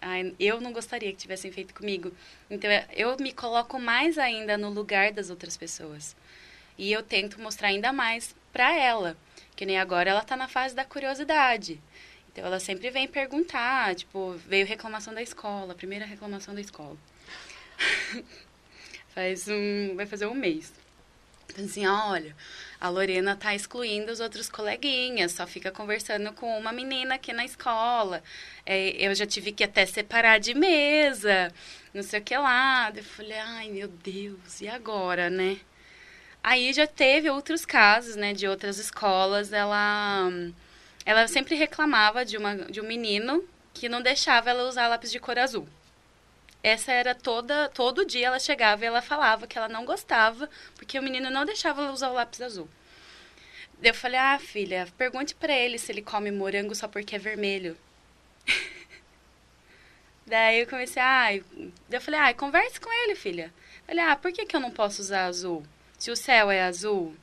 [0.00, 2.12] ai, eu não gostaria que tivessem feito comigo.
[2.48, 6.16] Então, eu me coloco mais ainda no lugar das outras pessoas.
[6.78, 9.16] E eu tento mostrar ainda mais para ela.
[9.54, 11.80] Que nem agora ela tá na fase da curiosidade.
[12.32, 16.96] Então ela sempre vem perguntar, tipo, veio reclamação da escola, primeira reclamação da escola.
[19.14, 20.72] Faz um, vai fazer um mês.
[21.50, 22.34] Então, assim, olha,
[22.80, 27.44] a Lorena tá excluindo os outros coleguinhas, só fica conversando com uma menina aqui na
[27.44, 28.22] escola.
[28.64, 31.52] É, eu já tive que até separar de mesa,
[31.92, 32.92] não sei o que lá.
[32.94, 35.58] Eu falei, ai meu Deus, e agora, né?
[36.42, 39.52] Aí já teve outros casos, né, de outras escolas.
[39.52, 40.30] Ela,
[41.04, 45.20] ela sempre reclamava de, uma, de um menino que não deixava ela usar lápis de
[45.20, 45.68] cor azul.
[46.62, 50.98] Essa era toda, todo dia ela chegava e ela falava que ela não gostava porque
[50.98, 52.68] o menino não deixava ela usar o lápis azul.
[53.82, 57.78] Eu falei, ah, filha, pergunte pra ele se ele come morango só porque é vermelho.
[60.26, 61.34] Daí eu comecei, ah,
[61.90, 63.52] eu falei, ah, converse com ele, filha.
[63.80, 65.64] Eu falei, ah, por que, que eu não posso usar azul?
[65.98, 67.16] Se o céu é azul?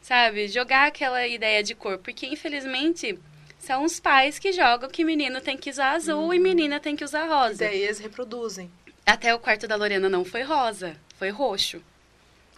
[0.00, 0.46] Sabe?
[0.46, 1.98] Jogar aquela ideia de cor.
[1.98, 3.18] Porque, infelizmente,
[3.60, 7.04] são os pais que jogam que menino tem que usar azul e menina tem que
[7.04, 7.58] usar E rosa.
[7.58, 8.70] daí eles reproduzem.
[9.06, 11.82] Até o quarto da Lorena não foi rosa, foi roxo.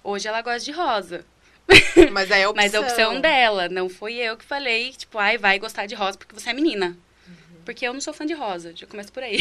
[0.02, 1.24] Hoje ela gosta de rosa.
[2.10, 2.54] Mas aí é opção.
[2.54, 6.16] Mas a opção dela, não foi eu que falei, tipo, ai, vai gostar de rosa
[6.16, 6.96] porque você é menina.
[7.64, 9.38] Porque eu não sou fã de rosa, já começa por aí.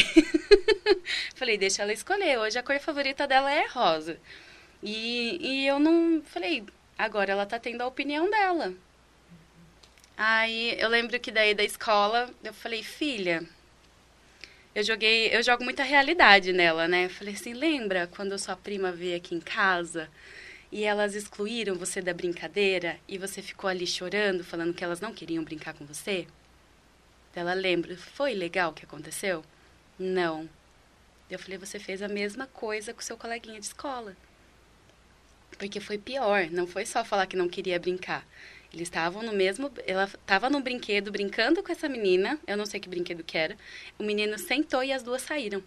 [1.34, 2.38] falei, deixa ela escolher.
[2.38, 4.16] Hoje a cor favorita dela é rosa.
[4.82, 6.22] E, e eu não.
[6.26, 6.64] Falei,
[6.96, 8.72] agora ela tá tendo a opinião dela.
[10.24, 13.42] Aí eu lembro que daí da escola, eu falei, filha,
[14.72, 17.06] eu joguei, eu jogo muita realidade nela, né?
[17.06, 20.08] Eu falei assim, lembra quando sua prima veio aqui em casa
[20.70, 25.12] e elas excluíram você da brincadeira e você ficou ali chorando, falando que elas não
[25.12, 26.28] queriam brincar com você?
[27.34, 29.44] Ela lembra, foi legal o que aconteceu?
[29.98, 30.48] Não.
[31.28, 34.16] Eu falei, você fez a mesma coisa com seu coleguinha de escola.
[35.58, 38.24] Porque foi pior, não foi só falar que não queria brincar.
[38.72, 39.70] Eles estavam no mesmo.
[39.86, 42.38] Ela estava no brinquedo brincando com essa menina.
[42.46, 43.56] Eu não sei que brinquedo que era.
[43.98, 45.62] O menino sentou e as duas saíram.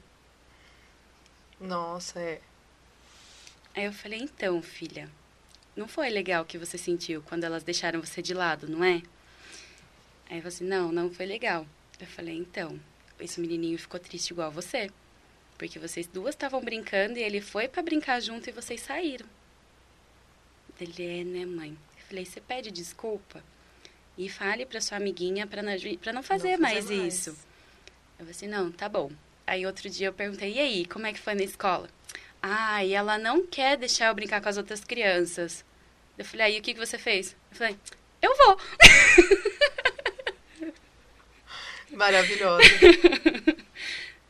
[1.60, 2.42] Nossa, é.
[3.76, 5.10] Aí eu falei, então, filha,
[5.76, 9.02] não foi legal o que você sentiu quando elas deixaram você de lado, não é?
[10.30, 11.68] Aí você, assim, não, não foi legal.
[12.00, 12.80] Eu falei, então,
[13.20, 14.90] esse menininho ficou triste igual você.
[15.58, 19.28] Porque vocês duas estavam brincando e ele foi para brincar junto e vocês saíram.
[20.80, 21.78] Ele é, né, mãe?
[22.08, 23.44] Falei, você pede desculpa
[24.18, 27.14] e fale para sua amiguinha para não, pra não fazer, fazer mais, mais.
[27.14, 27.30] isso.
[27.32, 29.12] Eu falei assim, não, tá bom.
[29.46, 31.90] Aí outro dia eu perguntei, e aí, como é que foi na escola?
[32.42, 35.66] Ah, e ela não quer deixar eu brincar com as outras crianças.
[36.18, 37.36] Eu falei, aí o que, que você fez?
[37.52, 37.78] Eu falei,
[38.22, 38.58] eu vou.
[41.92, 42.64] Maravilhosa.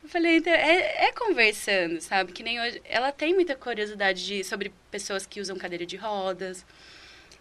[0.03, 2.31] Eu falei, então, é, é conversando, sabe?
[2.31, 2.79] Que nem hoje.
[2.85, 6.63] Ela tem muita curiosidade de, sobre pessoas que usam cadeira de rodas.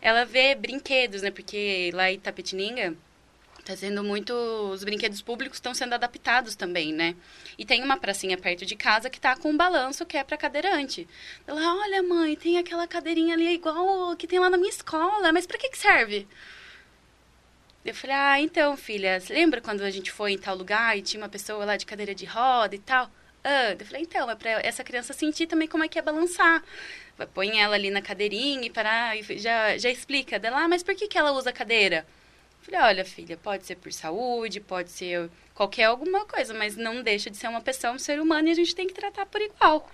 [0.05, 1.31] Ela vê brinquedos, né?
[1.31, 2.95] Porque lá em Tapetininga
[3.65, 4.35] tá sendo muito.
[4.35, 7.17] Os brinquedos públicos estão sendo adaptados também, né?
[7.57, 10.37] E tem uma pracinha perto de casa que tá com um balanço que é para
[10.37, 11.09] cadeirante.
[11.47, 15.47] Ela, olha, mãe, tem aquela cadeirinha ali igual que tem lá na minha escola, mas
[15.47, 16.29] para que, que serve?
[17.83, 21.23] Eu falei, ah, então, filha, lembra quando a gente foi em tal lugar e tinha
[21.23, 23.11] uma pessoa lá de cadeira de roda e tal?
[23.43, 26.63] Ah, eu falei, então, é pra essa criança sentir também como é que é balançar.
[27.33, 30.95] Põe ela ali na cadeirinha e parar, e já, já explica dela, ah, mas por
[30.95, 32.07] que, que ela usa cadeira?
[32.61, 37.03] Eu falei, olha, filha, pode ser por saúde, pode ser qualquer alguma coisa, mas não
[37.03, 39.41] deixa de ser uma pessoa, um ser humano, e a gente tem que tratar por
[39.41, 39.91] igual.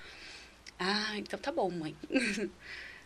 [0.78, 1.94] Ah, então tá bom, mãe.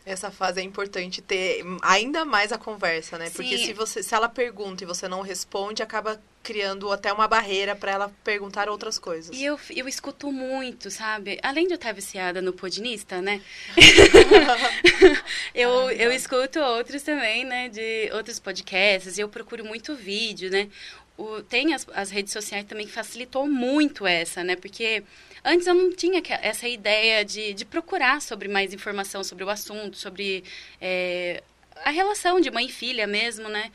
[0.07, 3.31] Essa fase é importante ter ainda mais a conversa, né?
[3.31, 3.67] Porque Sim.
[3.67, 7.90] se você se ela pergunta e você não responde, acaba criando até uma barreira para
[7.90, 9.34] ela perguntar outras coisas.
[9.34, 11.38] E eu, eu escuto muito, sabe?
[11.42, 13.40] Além de eu estar viciada no Podinista, né?
[15.55, 17.70] eu, eu escuto outros também, né?
[17.70, 19.18] De outros podcasts.
[19.18, 20.68] Eu procuro muito vídeo, né?
[21.16, 24.55] O, tem as, as redes sociais também que facilitou muito essa, né?
[24.55, 25.03] Porque
[25.42, 29.97] antes eu não tinha essa ideia de, de procurar sobre mais informação sobre o assunto,
[29.97, 30.45] sobre
[30.78, 31.42] é,
[31.84, 33.72] a relação de mãe e filha mesmo, né?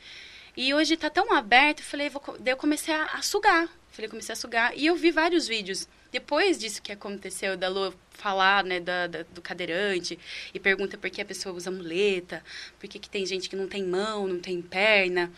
[0.56, 3.68] E hoje tá tão aberto, eu falei, vou, daí eu comecei a, a sugar.
[3.90, 4.72] Falei, comecei a sugar.
[4.76, 5.88] E eu vi vários vídeos.
[6.12, 10.18] Depois disso que aconteceu, da Lu falar, né, da, da- do cadeirante,
[10.52, 12.42] e pergunta por que a pessoa usa muleta,
[12.78, 15.30] por que, que tem gente que não tem mão, não tem perna.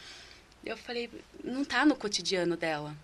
[0.64, 1.10] Eu falei,
[1.44, 2.96] não tá no cotidiano dela.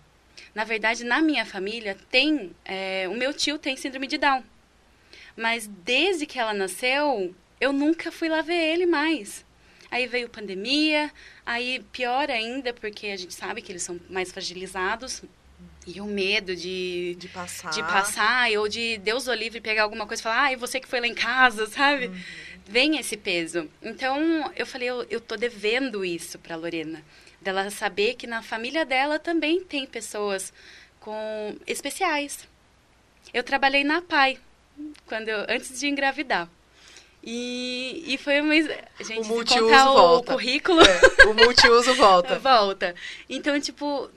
[0.55, 2.55] Na verdade, na minha família, tem.
[2.65, 4.43] é, o meu tio tem síndrome de Down.
[5.35, 9.45] Mas desde que ela nasceu, eu nunca fui lá ver ele mais.
[9.91, 11.11] Aí veio pandemia,
[11.45, 15.23] aí pior ainda, porque a gente sabe que eles são mais fragilizados.
[15.87, 17.71] E o medo de, De passar.
[17.71, 20.87] de passar, ou de Deus o livre pegar alguma coisa e falar, ai, você que
[20.87, 22.11] foi lá em casa, sabe?
[22.67, 23.67] Vem esse peso.
[23.81, 27.03] Então, eu falei, eu, eu tô devendo isso pra Lorena.
[27.41, 30.53] Dela saber que na família dela também tem pessoas
[30.99, 32.47] com especiais.
[33.33, 34.37] Eu trabalhei na PAI,
[35.07, 36.47] quando eu, antes de engravidar.
[37.23, 38.53] E, e foi uma...
[38.55, 40.31] Gente, O multiuso contar o volta.
[40.33, 40.81] currículo...
[40.81, 42.39] É, o multiuso volta.
[42.39, 42.95] Volta.
[43.29, 44.09] Então, tipo,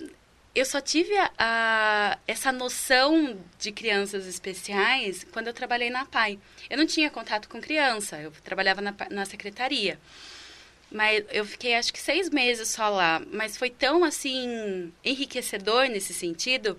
[0.54, 6.38] eu só tive a, a- essa noção de crianças especiais quando eu trabalhei na PAI.
[6.70, 9.98] Eu não tinha contato com criança, eu trabalhava na, na secretaria.
[10.90, 13.20] Mas eu fiquei acho que seis meses só lá.
[13.32, 16.78] Mas foi tão, assim, enriquecedor nesse sentido,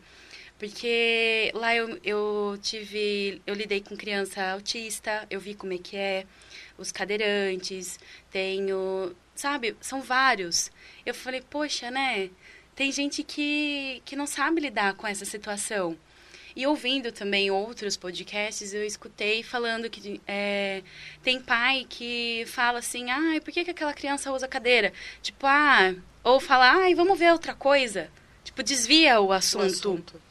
[0.63, 3.41] porque lá eu, eu tive.
[3.45, 6.25] Eu lidei com criança autista, eu vi como é que é,
[6.77, 7.99] os cadeirantes,
[8.31, 9.13] tenho.
[9.35, 10.71] Sabe, são vários.
[11.05, 12.29] Eu falei, poxa, né?
[12.77, 15.97] Tem gente que, que não sabe lidar com essa situação.
[16.55, 20.81] E ouvindo também outros podcasts, eu escutei falando que é,
[21.21, 24.93] tem pai que fala assim, ai, por que, que aquela criança usa cadeira?
[25.21, 25.93] Tipo, ah,
[26.23, 28.09] ou fala, ai, vamos ver outra coisa.
[28.45, 30.21] Tipo, desvia o O assunto.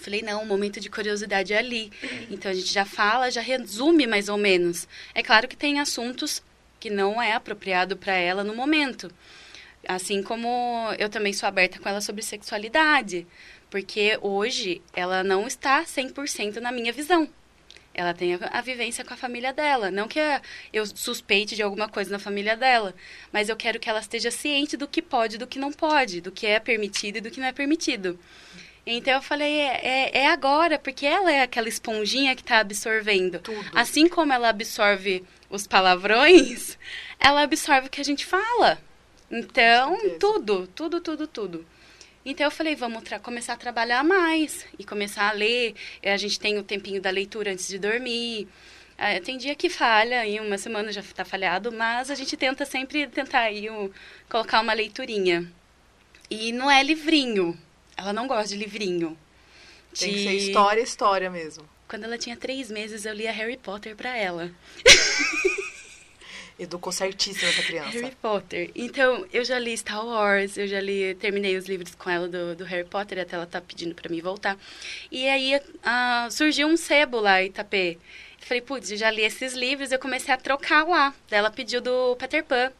[0.00, 1.92] Falei, não, o momento de curiosidade é ali.
[2.30, 4.88] Então a gente já fala, já resume mais ou menos.
[5.14, 6.42] É claro que tem assuntos
[6.78, 9.10] que não é apropriado para ela no momento.
[9.86, 13.26] Assim como eu também sou aberta com ela sobre sexualidade.
[13.70, 17.28] Porque hoje ela não está 100% na minha visão.
[17.96, 19.90] Ela tem a, vivência com a família dela.
[19.90, 20.20] Não que
[20.70, 22.94] eu suspeite de alguma coisa na família dela,
[23.32, 26.20] mas eu quero que ela esteja ciente do que pode e do que não pode,
[26.20, 28.18] do que é permitido e do que não é permitido.
[28.86, 33.40] Então eu falei, é, é, é agora, porque ela é aquela esponjinha que está absorvendo.
[33.40, 33.68] Tudo.
[33.74, 36.78] Assim como ela absorve os palavrões,
[37.18, 38.78] ela absorve o que a gente fala.
[39.30, 41.66] Então, tudo, tudo, tudo, tudo.
[42.24, 45.74] Então eu falei, vamos começar a trabalhar mais e começar a ler.
[46.02, 48.48] Eh, A gente tem o tempinho da leitura antes de dormir.
[48.98, 52.64] Eh, tem dia que falha, em uma semana já está falhado, mas a gente tenta
[52.64, 53.90] sempre tentar aí um-
[54.28, 55.46] colocar uma leiturinha.
[56.30, 57.56] E não é livrinho.
[57.96, 59.16] Ela não gosta de livrinho.
[59.98, 61.68] Tem que De- ser história, história mesmo.
[61.88, 64.50] Quando ela tinha três meses, eu lia Harry Potter pra ela.
[66.58, 67.90] educou certíssimo essa criança.
[67.90, 68.70] Harry Potter.
[68.74, 72.56] Então, eu já li Star Wars, eu já li, terminei os livros com ela do,
[72.56, 74.58] do Harry Potter, até ela tá pedindo para mim voltar.
[75.10, 77.98] E aí uh, surgiu um sebo lá em Itapê.
[78.40, 81.14] Eu falei, putz, eu já li esses livros, eu comecei a trocar lá.
[81.28, 82.72] Daí ela pediu do Peter Pan.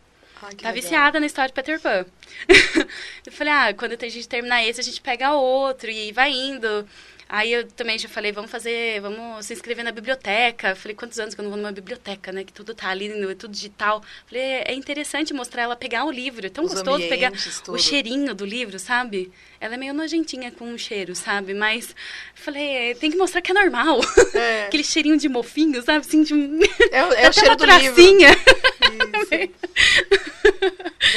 [0.42, 0.72] Ai, tá legal.
[0.72, 2.04] viciada na história de Peter Pan.
[3.26, 6.86] eu falei, ah, quando a gente terminar esse, a gente pega outro e vai indo.
[7.28, 10.70] Aí eu também já falei, vamos fazer, vamos se inscrever na biblioteca.
[10.70, 12.44] Eu falei, quantos anos que eu não vou numa biblioteca, né?
[12.44, 13.96] Que tudo tá ali, é tudo digital.
[13.98, 16.46] Eu falei, é interessante mostrar ela pegar o livro.
[16.46, 17.32] É tão Os gostoso pegar
[17.64, 17.74] tudo.
[17.74, 19.32] o cheirinho do livro, sabe?
[19.60, 21.52] Ela é meio nojentinha com o cheiro, sabe?
[21.52, 21.94] Mas
[22.34, 23.98] falei, é, tem que mostrar que é normal.
[24.32, 24.66] É.
[24.68, 25.98] Aquele cheirinho de mofinho, sabe?
[26.06, 26.60] Assim, de um...
[26.92, 27.94] É, o- é o Até cheiro do livro.
[27.94, 28.28] tracinha.
[28.30, 29.52] Isso.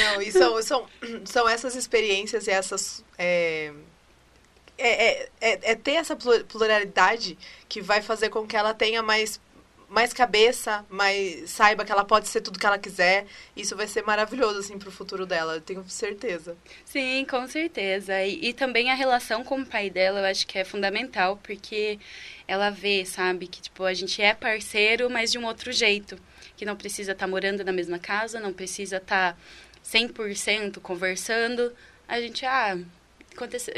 [0.14, 0.86] Não, e são, são,
[1.24, 3.04] são essas experiências e essas.
[3.18, 3.72] É,
[4.80, 7.36] é, é, é- é ter essa plu- pluralidade
[7.68, 9.40] que vai fazer com que ela tenha mais,
[9.88, 13.26] mais cabeça, mais saiba que ela pode ser tudo que ela quiser.
[13.56, 16.56] Isso vai ser maravilhoso, assim, pro futuro dela, eu tenho certeza.
[16.84, 18.22] Sim, com certeza.
[18.24, 21.98] E, e também a relação com o pai dela, eu acho que é fundamental, porque
[22.46, 26.16] ela vê, sabe, que tipo, a gente é parceiro, mas de um outro jeito.
[26.56, 29.36] Que não precisa estar morando na mesma casa, não precisa estar
[29.82, 31.72] 100% conversando.
[32.06, 32.76] A gente, ah,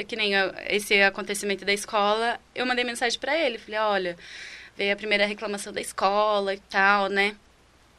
[0.09, 0.33] que nem
[0.69, 4.19] esse acontecimento da escola, eu mandei mensagem pra ele, falei, olha,
[4.77, 7.37] veio a primeira reclamação da escola e tal, né?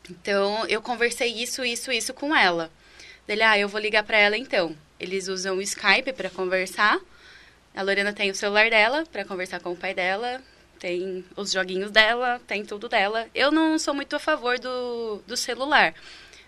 [0.09, 2.69] Então, eu conversei isso, isso, isso com ela.
[3.25, 4.75] Dele, ah, eu vou ligar pra ela então.
[4.99, 6.99] Eles usam o Skype pra conversar.
[7.75, 10.41] A Lorena tem o celular dela pra conversar com o pai dela.
[10.79, 13.27] Tem os joguinhos dela, tem tudo dela.
[13.33, 15.93] Eu não sou muito a favor do, do celular.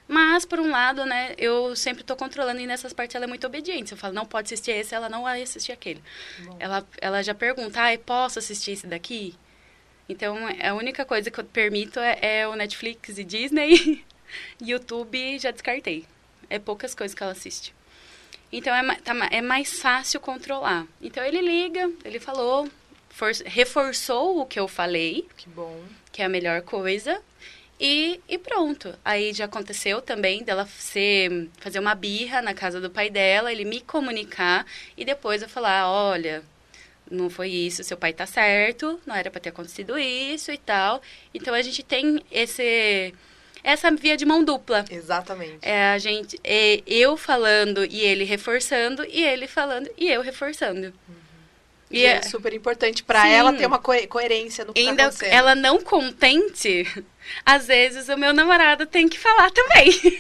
[0.08, 3.48] Mas, por um lado, né, eu sempre tô controlando e nessas partes ela é muito
[3.48, 3.92] obediente.
[3.92, 6.02] Eu falo, não pode assistir esse, ela não vai assistir aquele.
[6.60, 9.34] Ela, ela já pergunta, ah, posso assistir esse daqui?
[10.08, 14.06] Então, a única coisa que eu permito é, é o Netflix e Disney.
[14.62, 16.06] YouTube, já descartei.
[16.50, 17.74] É poucas coisas que ela assiste.
[18.52, 20.86] Então, é, tá é mais fácil controlar.
[21.02, 22.70] Então, ele liga, ele falou,
[23.10, 25.84] for- reforçou o que eu falei, Que bom.
[26.12, 27.20] que é a melhor coisa.
[27.80, 28.94] E, e pronto.
[29.04, 33.66] Aí já aconteceu também dela ser, fazer uma birra na casa do pai dela, ele
[33.66, 34.66] me comunicar
[34.96, 36.42] e depois eu falar, olha,
[37.10, 41.02] não foi isso, seu pai tá certo, não era para ter acontecido isso e tal.
[41.34, 43.14] Então a gente tem esse
[43.64, 44.86] essa via de mão dupla.
[44.90, 45.58] Exatamente.
[45.62, 50.94] É a gente, é eu falando e ele reforçando e ele falando e eu reforçando.
[51.08, 51.25] E
[51.92, 53.32] E é é- super importante pra Sim.
[53.32, 55.32] ela ter uma coe- coerência no que tá ainda acontecendo.
[55.34, 56.86] ela não contente,
[57.46, 59.92] às vezes o meu namorado tem que falar também.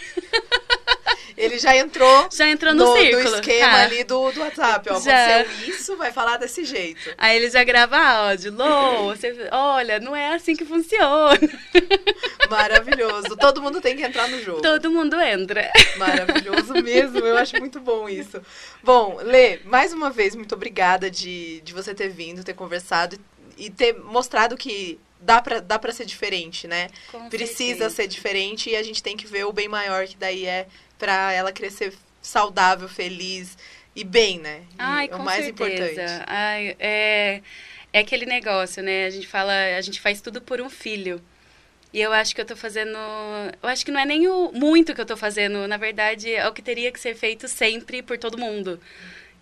[1.37, 3.29] Ele já entrou Já entrou no, no, círculo.
[3.29, 3.83] do esquema tá?
[3.83, 4.89] ali do, do WhatsApp.
[4.89, 5.39] Ó, Já.
[5.41, 7.13] aconteceu isso, vai falar desse jeito.
[7.17, 8.53] Aí ele já grava áudio.
[8.53, 11.39] Lô, você, olha, não é assim que funciona.
[12.49, 13.35] Maravilhoso.
[13.37, 14.61] Todo mundo tem que entrar no jogo.
[14.61, 15.71] Todo mundo entra.
[15.97, 18.41] Maravilhoso mesmo, eu acho muito bom isso.
[18.83, 23.17] Bom, Lê, mais uma vez, muito obrigada de, de você ter vindo, ter conversado
[23.57, 26.89] e ter mostrado que dá pra, dá pra ser diferente, né?
[27.11, 27.89] Com Precisa certeza.
[27.89, 30.67] ser diferente e a gente tem que ver o bem maior, que daí é
[30.97, 33.57] pra ela crescer saudável, feliz
[33.95, 34.61] e bem, né?
[34.71, 35.73] E Ai, é o mais certeza.
[35.91, 36.23] importante.
[36.27, 37.41] Ai, é,
[37.93, 39.05] é aquele negócio, né?
[39.05, 41.21] A gente fala, a gente faz tudo por um filho.
[41.93, 42.97] E eu acho que eu tô fazendo.
[43.63, 45.65] Eu acho que não é nem o muito que eu tô fazendo.
[45.65, 48.81] Na verdade, é o que teria que ser feito sempre por todo mundo.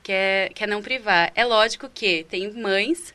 [0.04, 1.32] Que é, que é não privar.
[1.34, 3.12] É lógico que tem mães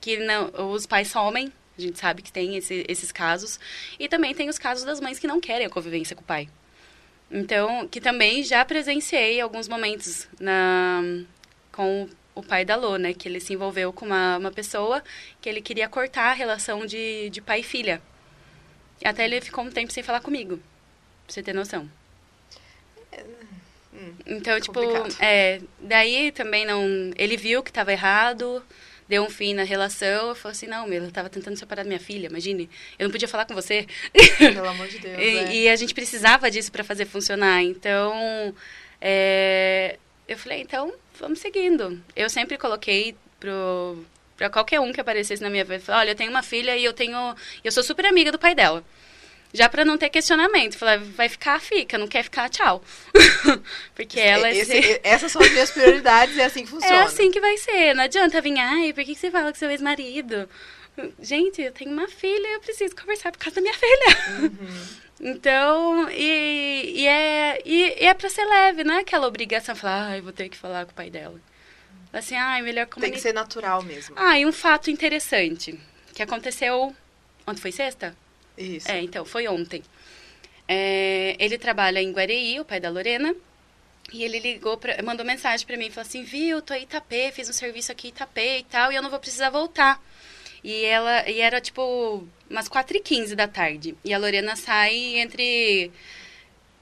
[0.00, 0.50] que não.
[0.72, 1.52] Os pais somem.
[1.76, 3.60] A gente sabe que tem esse- esses casos.
[3.98, 6.48] E também tem os casos das mães que não querem a convivência com o pai.
[7.30, 11.02] Então, que também já presenciei alguns momentos na,
[11.70, 13.12] com o pai da Lô, né?
[13.12, 15.02] Que ele se envolveu com uma, uma pessoa
[15.40, 18.00] que ele queria cortar a relação de, de pai e filha.
[19.02, 20.56] E até ele ficou um tempo sem falar comigo.
[21.26, 21.88] Pra você ter noção.
[24.26, 25.16] Então, tipo, complicado.
[25.20, 26.82] é, daí também não.
[27.16, 28.64] Ele viu que tava errado,
[29.08, 32.00] deu um fim na relação, falou assim, não, meu, eu tava tentando separar da minha
[32.00, 32.68] filha, imagine.
[32.98, 33.86] Eu não podia falar com você.
[34.38, 35.18] Pelo amor de Deus.
[35.18, 35.54] E, é.
[35.54, 37.62] e a gente precisava disso para fazer funcionar.
[37.62, 38.54] Então,
[39.00, 39.98] é,
[40.28, 42.00] eu falei, então, vamos seguindo.
[42.14, 44.04] Eu sempre coloquei pro
[44.36, 46.84] para qualquer um que aparecesse na minha vida, falei, olha, eu tenho uma filha e
[46.84, 47.34] eu tenho,
[47.64, 48.84] eu sou super amiga do pai dela.
[49.52, 52.82] Já para não ter questionamento, falei, vai ficar, fica, não quer ficar, tchau.
[53.94, 56.94] Porque ela Esse- é, essas são as minhas prioridades, é assim que funciona.
[56.94, 57.94] é assim que vai ser.
[57.94, 60.48] Não adianta vir, ai, por que que você fala com seu ex-marido?
[61.20, 64.16] Gente, eu tenho uma filha e eu preciso conversar por causa da minha filha.
[64.40, 64.86] Uhum.
[65.20, 70.10] Então, e, e é, e, e é pra ser leve, não é aquela obrigação, falar,
[70.10, 71.40] ai, vou ter que falar com o pai dela.
[72.12, 73.16] Assim, ai, melhor Tem comunicar.
[73.16, 74.14] que ser natural mesmo.
[74.16, 75.76] Ah, e um fato interessante,
[76.14, 76.94] que aconteceu,
[77.44, 78.16] ontem foi sexta?
[78.58, 78.90] Isso.
[78.90, 79.82] É, então, foi ontem.
[80.66, 83.34] É, ele trabalha em Guareí, o pai da Lorena.
[84.12, 87.48] E ele ligou, pra, mandou mensagem para mim, falou assim, viu, tô em Itapê, fiz
[87.48, 90.02] um serviço aqui em Itapê e tal, e eu não vou precisar voltar.
[90.64, 93.94] E ela, e era tipo umas 4h15 da tarde.
[94.04, 95.90] E a Lorena sai entre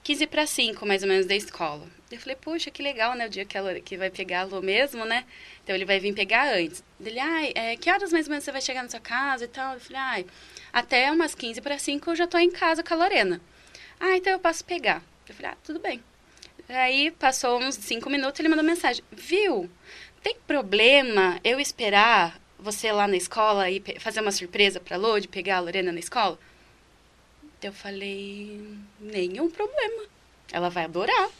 [0.04, 1.86] 15 para 5, mais ou menos, da escola.
[2.10, 3.26] Eu falei, poxa, que legal, né?
[3.26, 5.24] O dia que, ela, que vai pegar a Lô mesmo, né?
[5.64, 6.82] Então ele vai vir pegar antes.
[7.04, 9.48] Ele, ai, é, que horas mais ou menos você vai chegar na sua casa e
[9.48, 9.74] tal?
[9.74, 10.26] Eu falei, ai,
[10.76, 13.40] até umas 15 para 5 eu já tô em casa com a Lorena.
[13.98, 15.02] Ah, então eu posso pegar.
[15.26, 16.04] Eu falei, ah, tudo bem.
[16.68, 19.70] Aí passou uns 5 minutos, ele mandou mensagem, viu?
[20.22, 25.28] Tem problema eu esperar você lá na escola e fazer uma surpresa pra Lô de
[25.28, 26.38] pegar a Lorena na escola?
[27.62, 28.60] Eu falei,
[29.00, 30.04] nenhum problema.
[30.52, 31.30] Ela vai adorar.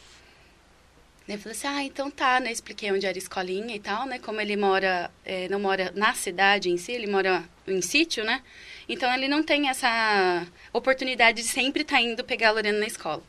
[1.29, 2.51] Ele falou assim, ah, então tá, né?
[2.51, 4.17] Expliquei onde era a escolinha e tal, né?
[4.17, 8.41] Como ele mora, é, não mora na cidade em si, ele mora em sítio, né?
[8.87, 12.87] Então ele não tem essa oportunidade de sempre estar tá indo pegar a Lorena na
[12.87, 13.21] escola.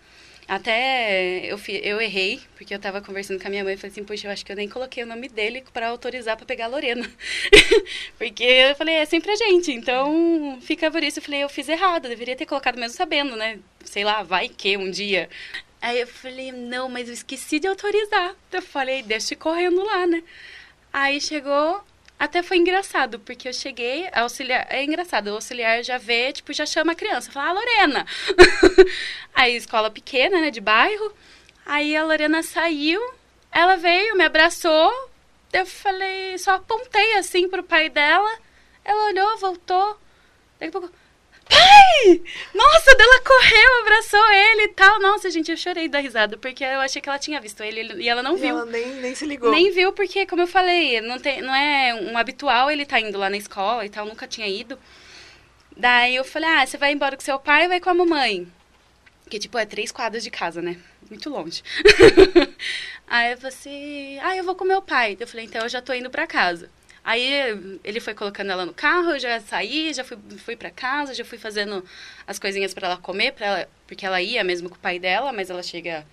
[0.48, 4.02] Até eu, eu errei, porque eu tava conversando com a minha mãe e falei assim,
[4.02, 6.68] poxa, eu acho que eu nem coloquei o nome dele para autorizar para pegar a
[6.68, 7.06] Lorena.
[8.16, 11.18] porque eu falei, é sempre a gente, então fica por isso.
[11.18, 13.58] Eu falei, eu fiz errado, deveria ter colocado mesmo sabendo, né?
[13.84, 15.28] Sei lá, vai que um dia.
[15.82, 18.34] Aí eu falei, não, mas eu esqueci de autorizar.
[18.50, 20.22] Eu falei, deixa correndo lá, né?
[20.90, 21.84] Aí chegou,
[22.18, 26.52] até foi engraçado, porque eu cheguei, a auxiliar, é engraçado, o auxiliar já vê, tipo,
[26.52, 28.06] já chama a criança, fala, ah, Lorena.
[29.34, 31.12] aí escola pequena, né, de bairro.
[31.64, 33.00] Aí a Lorena saiu,
[33.52, 34.92] ela veio, me abraçou,
[35.52, 38.30] eu falei, só apontei assim pro pai dela.
[38.84, 39.98] Ela olhou, voltou.
[40.58, 40.90] Daqui a pouco,
[41.48, 42.22] pai!
[42.54, 45.00] Nossa, dela correu, abraçou ele e tal.
[45.00, 48.08] Nossa, gente, eu chorei da risada, porque eu achei que ela tinha visto ele e
[48.08, 48.50] ela não e viu.
[48.50, 49.50] Ela nem, nem se ligou.
[49.50, 53.18] Nem viu, porque, como eu falei, não, tem, não é um habitual ele tá indo
[53.18, 54.78] lá na escola e tal, nunca tinha ido.
[55.76, 58.46] Daí eu falei, ah, você vai embora com seu pai ou vai com a mamãe?
[59.30, 60.76] Que, tipo, é três quadras de casa, né?
[61.08, 61.62] Muito longe.
[63.06, 65.16] Aí eu falei assim, ah, eu vou com meu pai.
[65.18, 66.70] Eu falei, então eu já tô indo pra casa.
[67.08, 71.14] Aí ele foi colocando ela no carro, eu já saí, já fui, fui para casa,
[71.14, 71.82] já fui fazendo
[72.26, 75.32] as coisinhas para ela comer, para ela, porque ela ia mesmo com o pai dela,
[75.32, 76.06] mas ela chega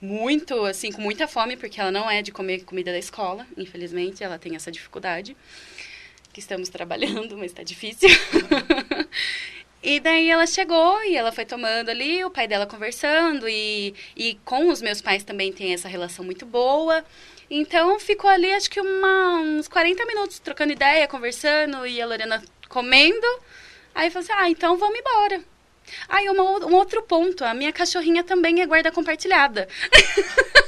[0.00, 4.24] muito, assim, com muita fome, porque ela não é de comer comida da escola, infelizmente,
[4.24, 5.36] ela tem essa dificuldade,
[6.32, 8.08] que estamos trabalhando, mas está difícil.
[9.82, 14.38] E daí ela chegou e ela foi tomando ali, o pai dela conversando, e, e
[14.44, 17.04] com os meus pais também tem essa relação muito boa.
[17.50, 22.42] Então ficou ali acho que uma, uns 40 minutos trocando ideia, conversando e a Lorena
[22.68, 23.26] comendo.
[23.94, 25.42] Aí eu falei assim, ah, então vamos embora.
[26.08, 29.68] Aí uma, um outro ponto, a minha cachorrinha também é guarda compartilhada.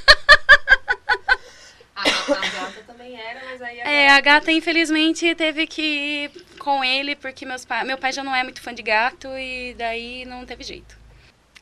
[1.97, 6.29] A, a gata também era, mas aí a É, a gata infelizmente teve que
[6.65, 7.85] com ele porque meus pa...
[7.85, 10.97] meu pai já não é muito fã de gato e daí não teve jeito.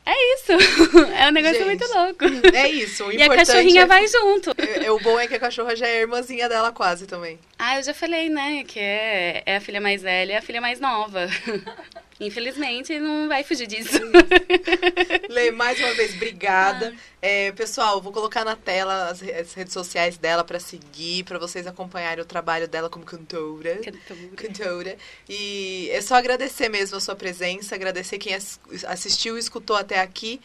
[0.06, 0.52] É isso.
[1.16, 2.24] É um negócio Gente, muito louco.
[2.54, 3.04] É isso.
[3.06, 3.86] O E a cachorrinha é...
[3.86, 4.52] vai junto.
[4.58, 7.38] É, é, o bom é que a cachorra já é irmãzinha dela quase também.
[7.58, 8.64] Ah, eu já falei, né?
[8.64, 11.26] Que é, é a filha mais velha e a filha mais nova.
[12.22, 13.98] Infelizmente, não vai fugir disso.
[15.28, 16.94] Lê, mais uma vez, obrigada.
[17.20, 21.66] É, pessoal, vou colocar na tela as, as redes sociais dela para seguir, para vocês
[21.66, 23.76] acompanharem o trabalho dela como cantora.
[23.76, 24.28] Cantora.
[24.36, 24.96] Cantora.
[25.28, 30.00] E é só agradecer mesmo a sua presença, agradecer quem ass- assistiu e escutou até
[30.00, 30.40] aqui.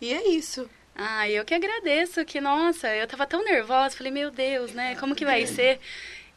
[0.00, 0.68] E é isso.
[0.96, 4.96] Ah, eu que agradeço, que nossa, eu tava tão nervosa, falei, meu Deus, né?
[4.96, 5.78] Como que vai ser?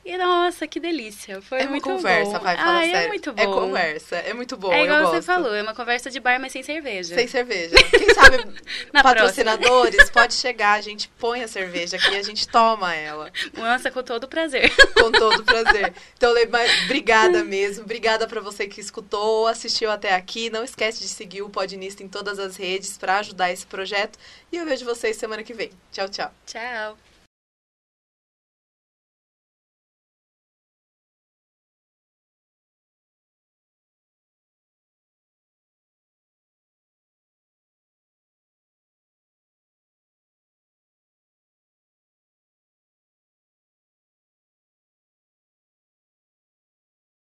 [0.05, 1.41] E nossa, que delícia.
[1.41, 2.43] Foi é uma muito conversa, bom.
[2.43, 2.97] vai, fala ah, sério.
[2.97, 3.41] é muito bom.
[3.41, 4.73] É conversa, é muito bom.
[4.73, 7.15] É igual você falou, é uma conversa de bar, mas sem cerveja.
[7.15, 7.75] Sem cerveja.
[7.89, 8.45] Quem sabe
[8.91, 13.31] Na patrocinadores, pode chegar, a gente põe a cerveja aqui e a gente toma ela.
[13.53, 14.73] Nossa, com todo prazer.
[14.93, 15.93] Com todo prazer.
[16.15, 16.47] Então, Lê,
[16.85, 17.83] obrigada mesmo.
[17.83, 20.49] Obrigada pra você que escutou ou assistiu até aqui.
[20.49, 24.17] Não esquece de seguir o Podnista em todas as redes pra ajudar esse projeto.
[24.51, 25.71] E eu vejo vocês semana que vem.
[25.91, 26.31] Tchau, tchau.
[26.45, 27.12] Tchau.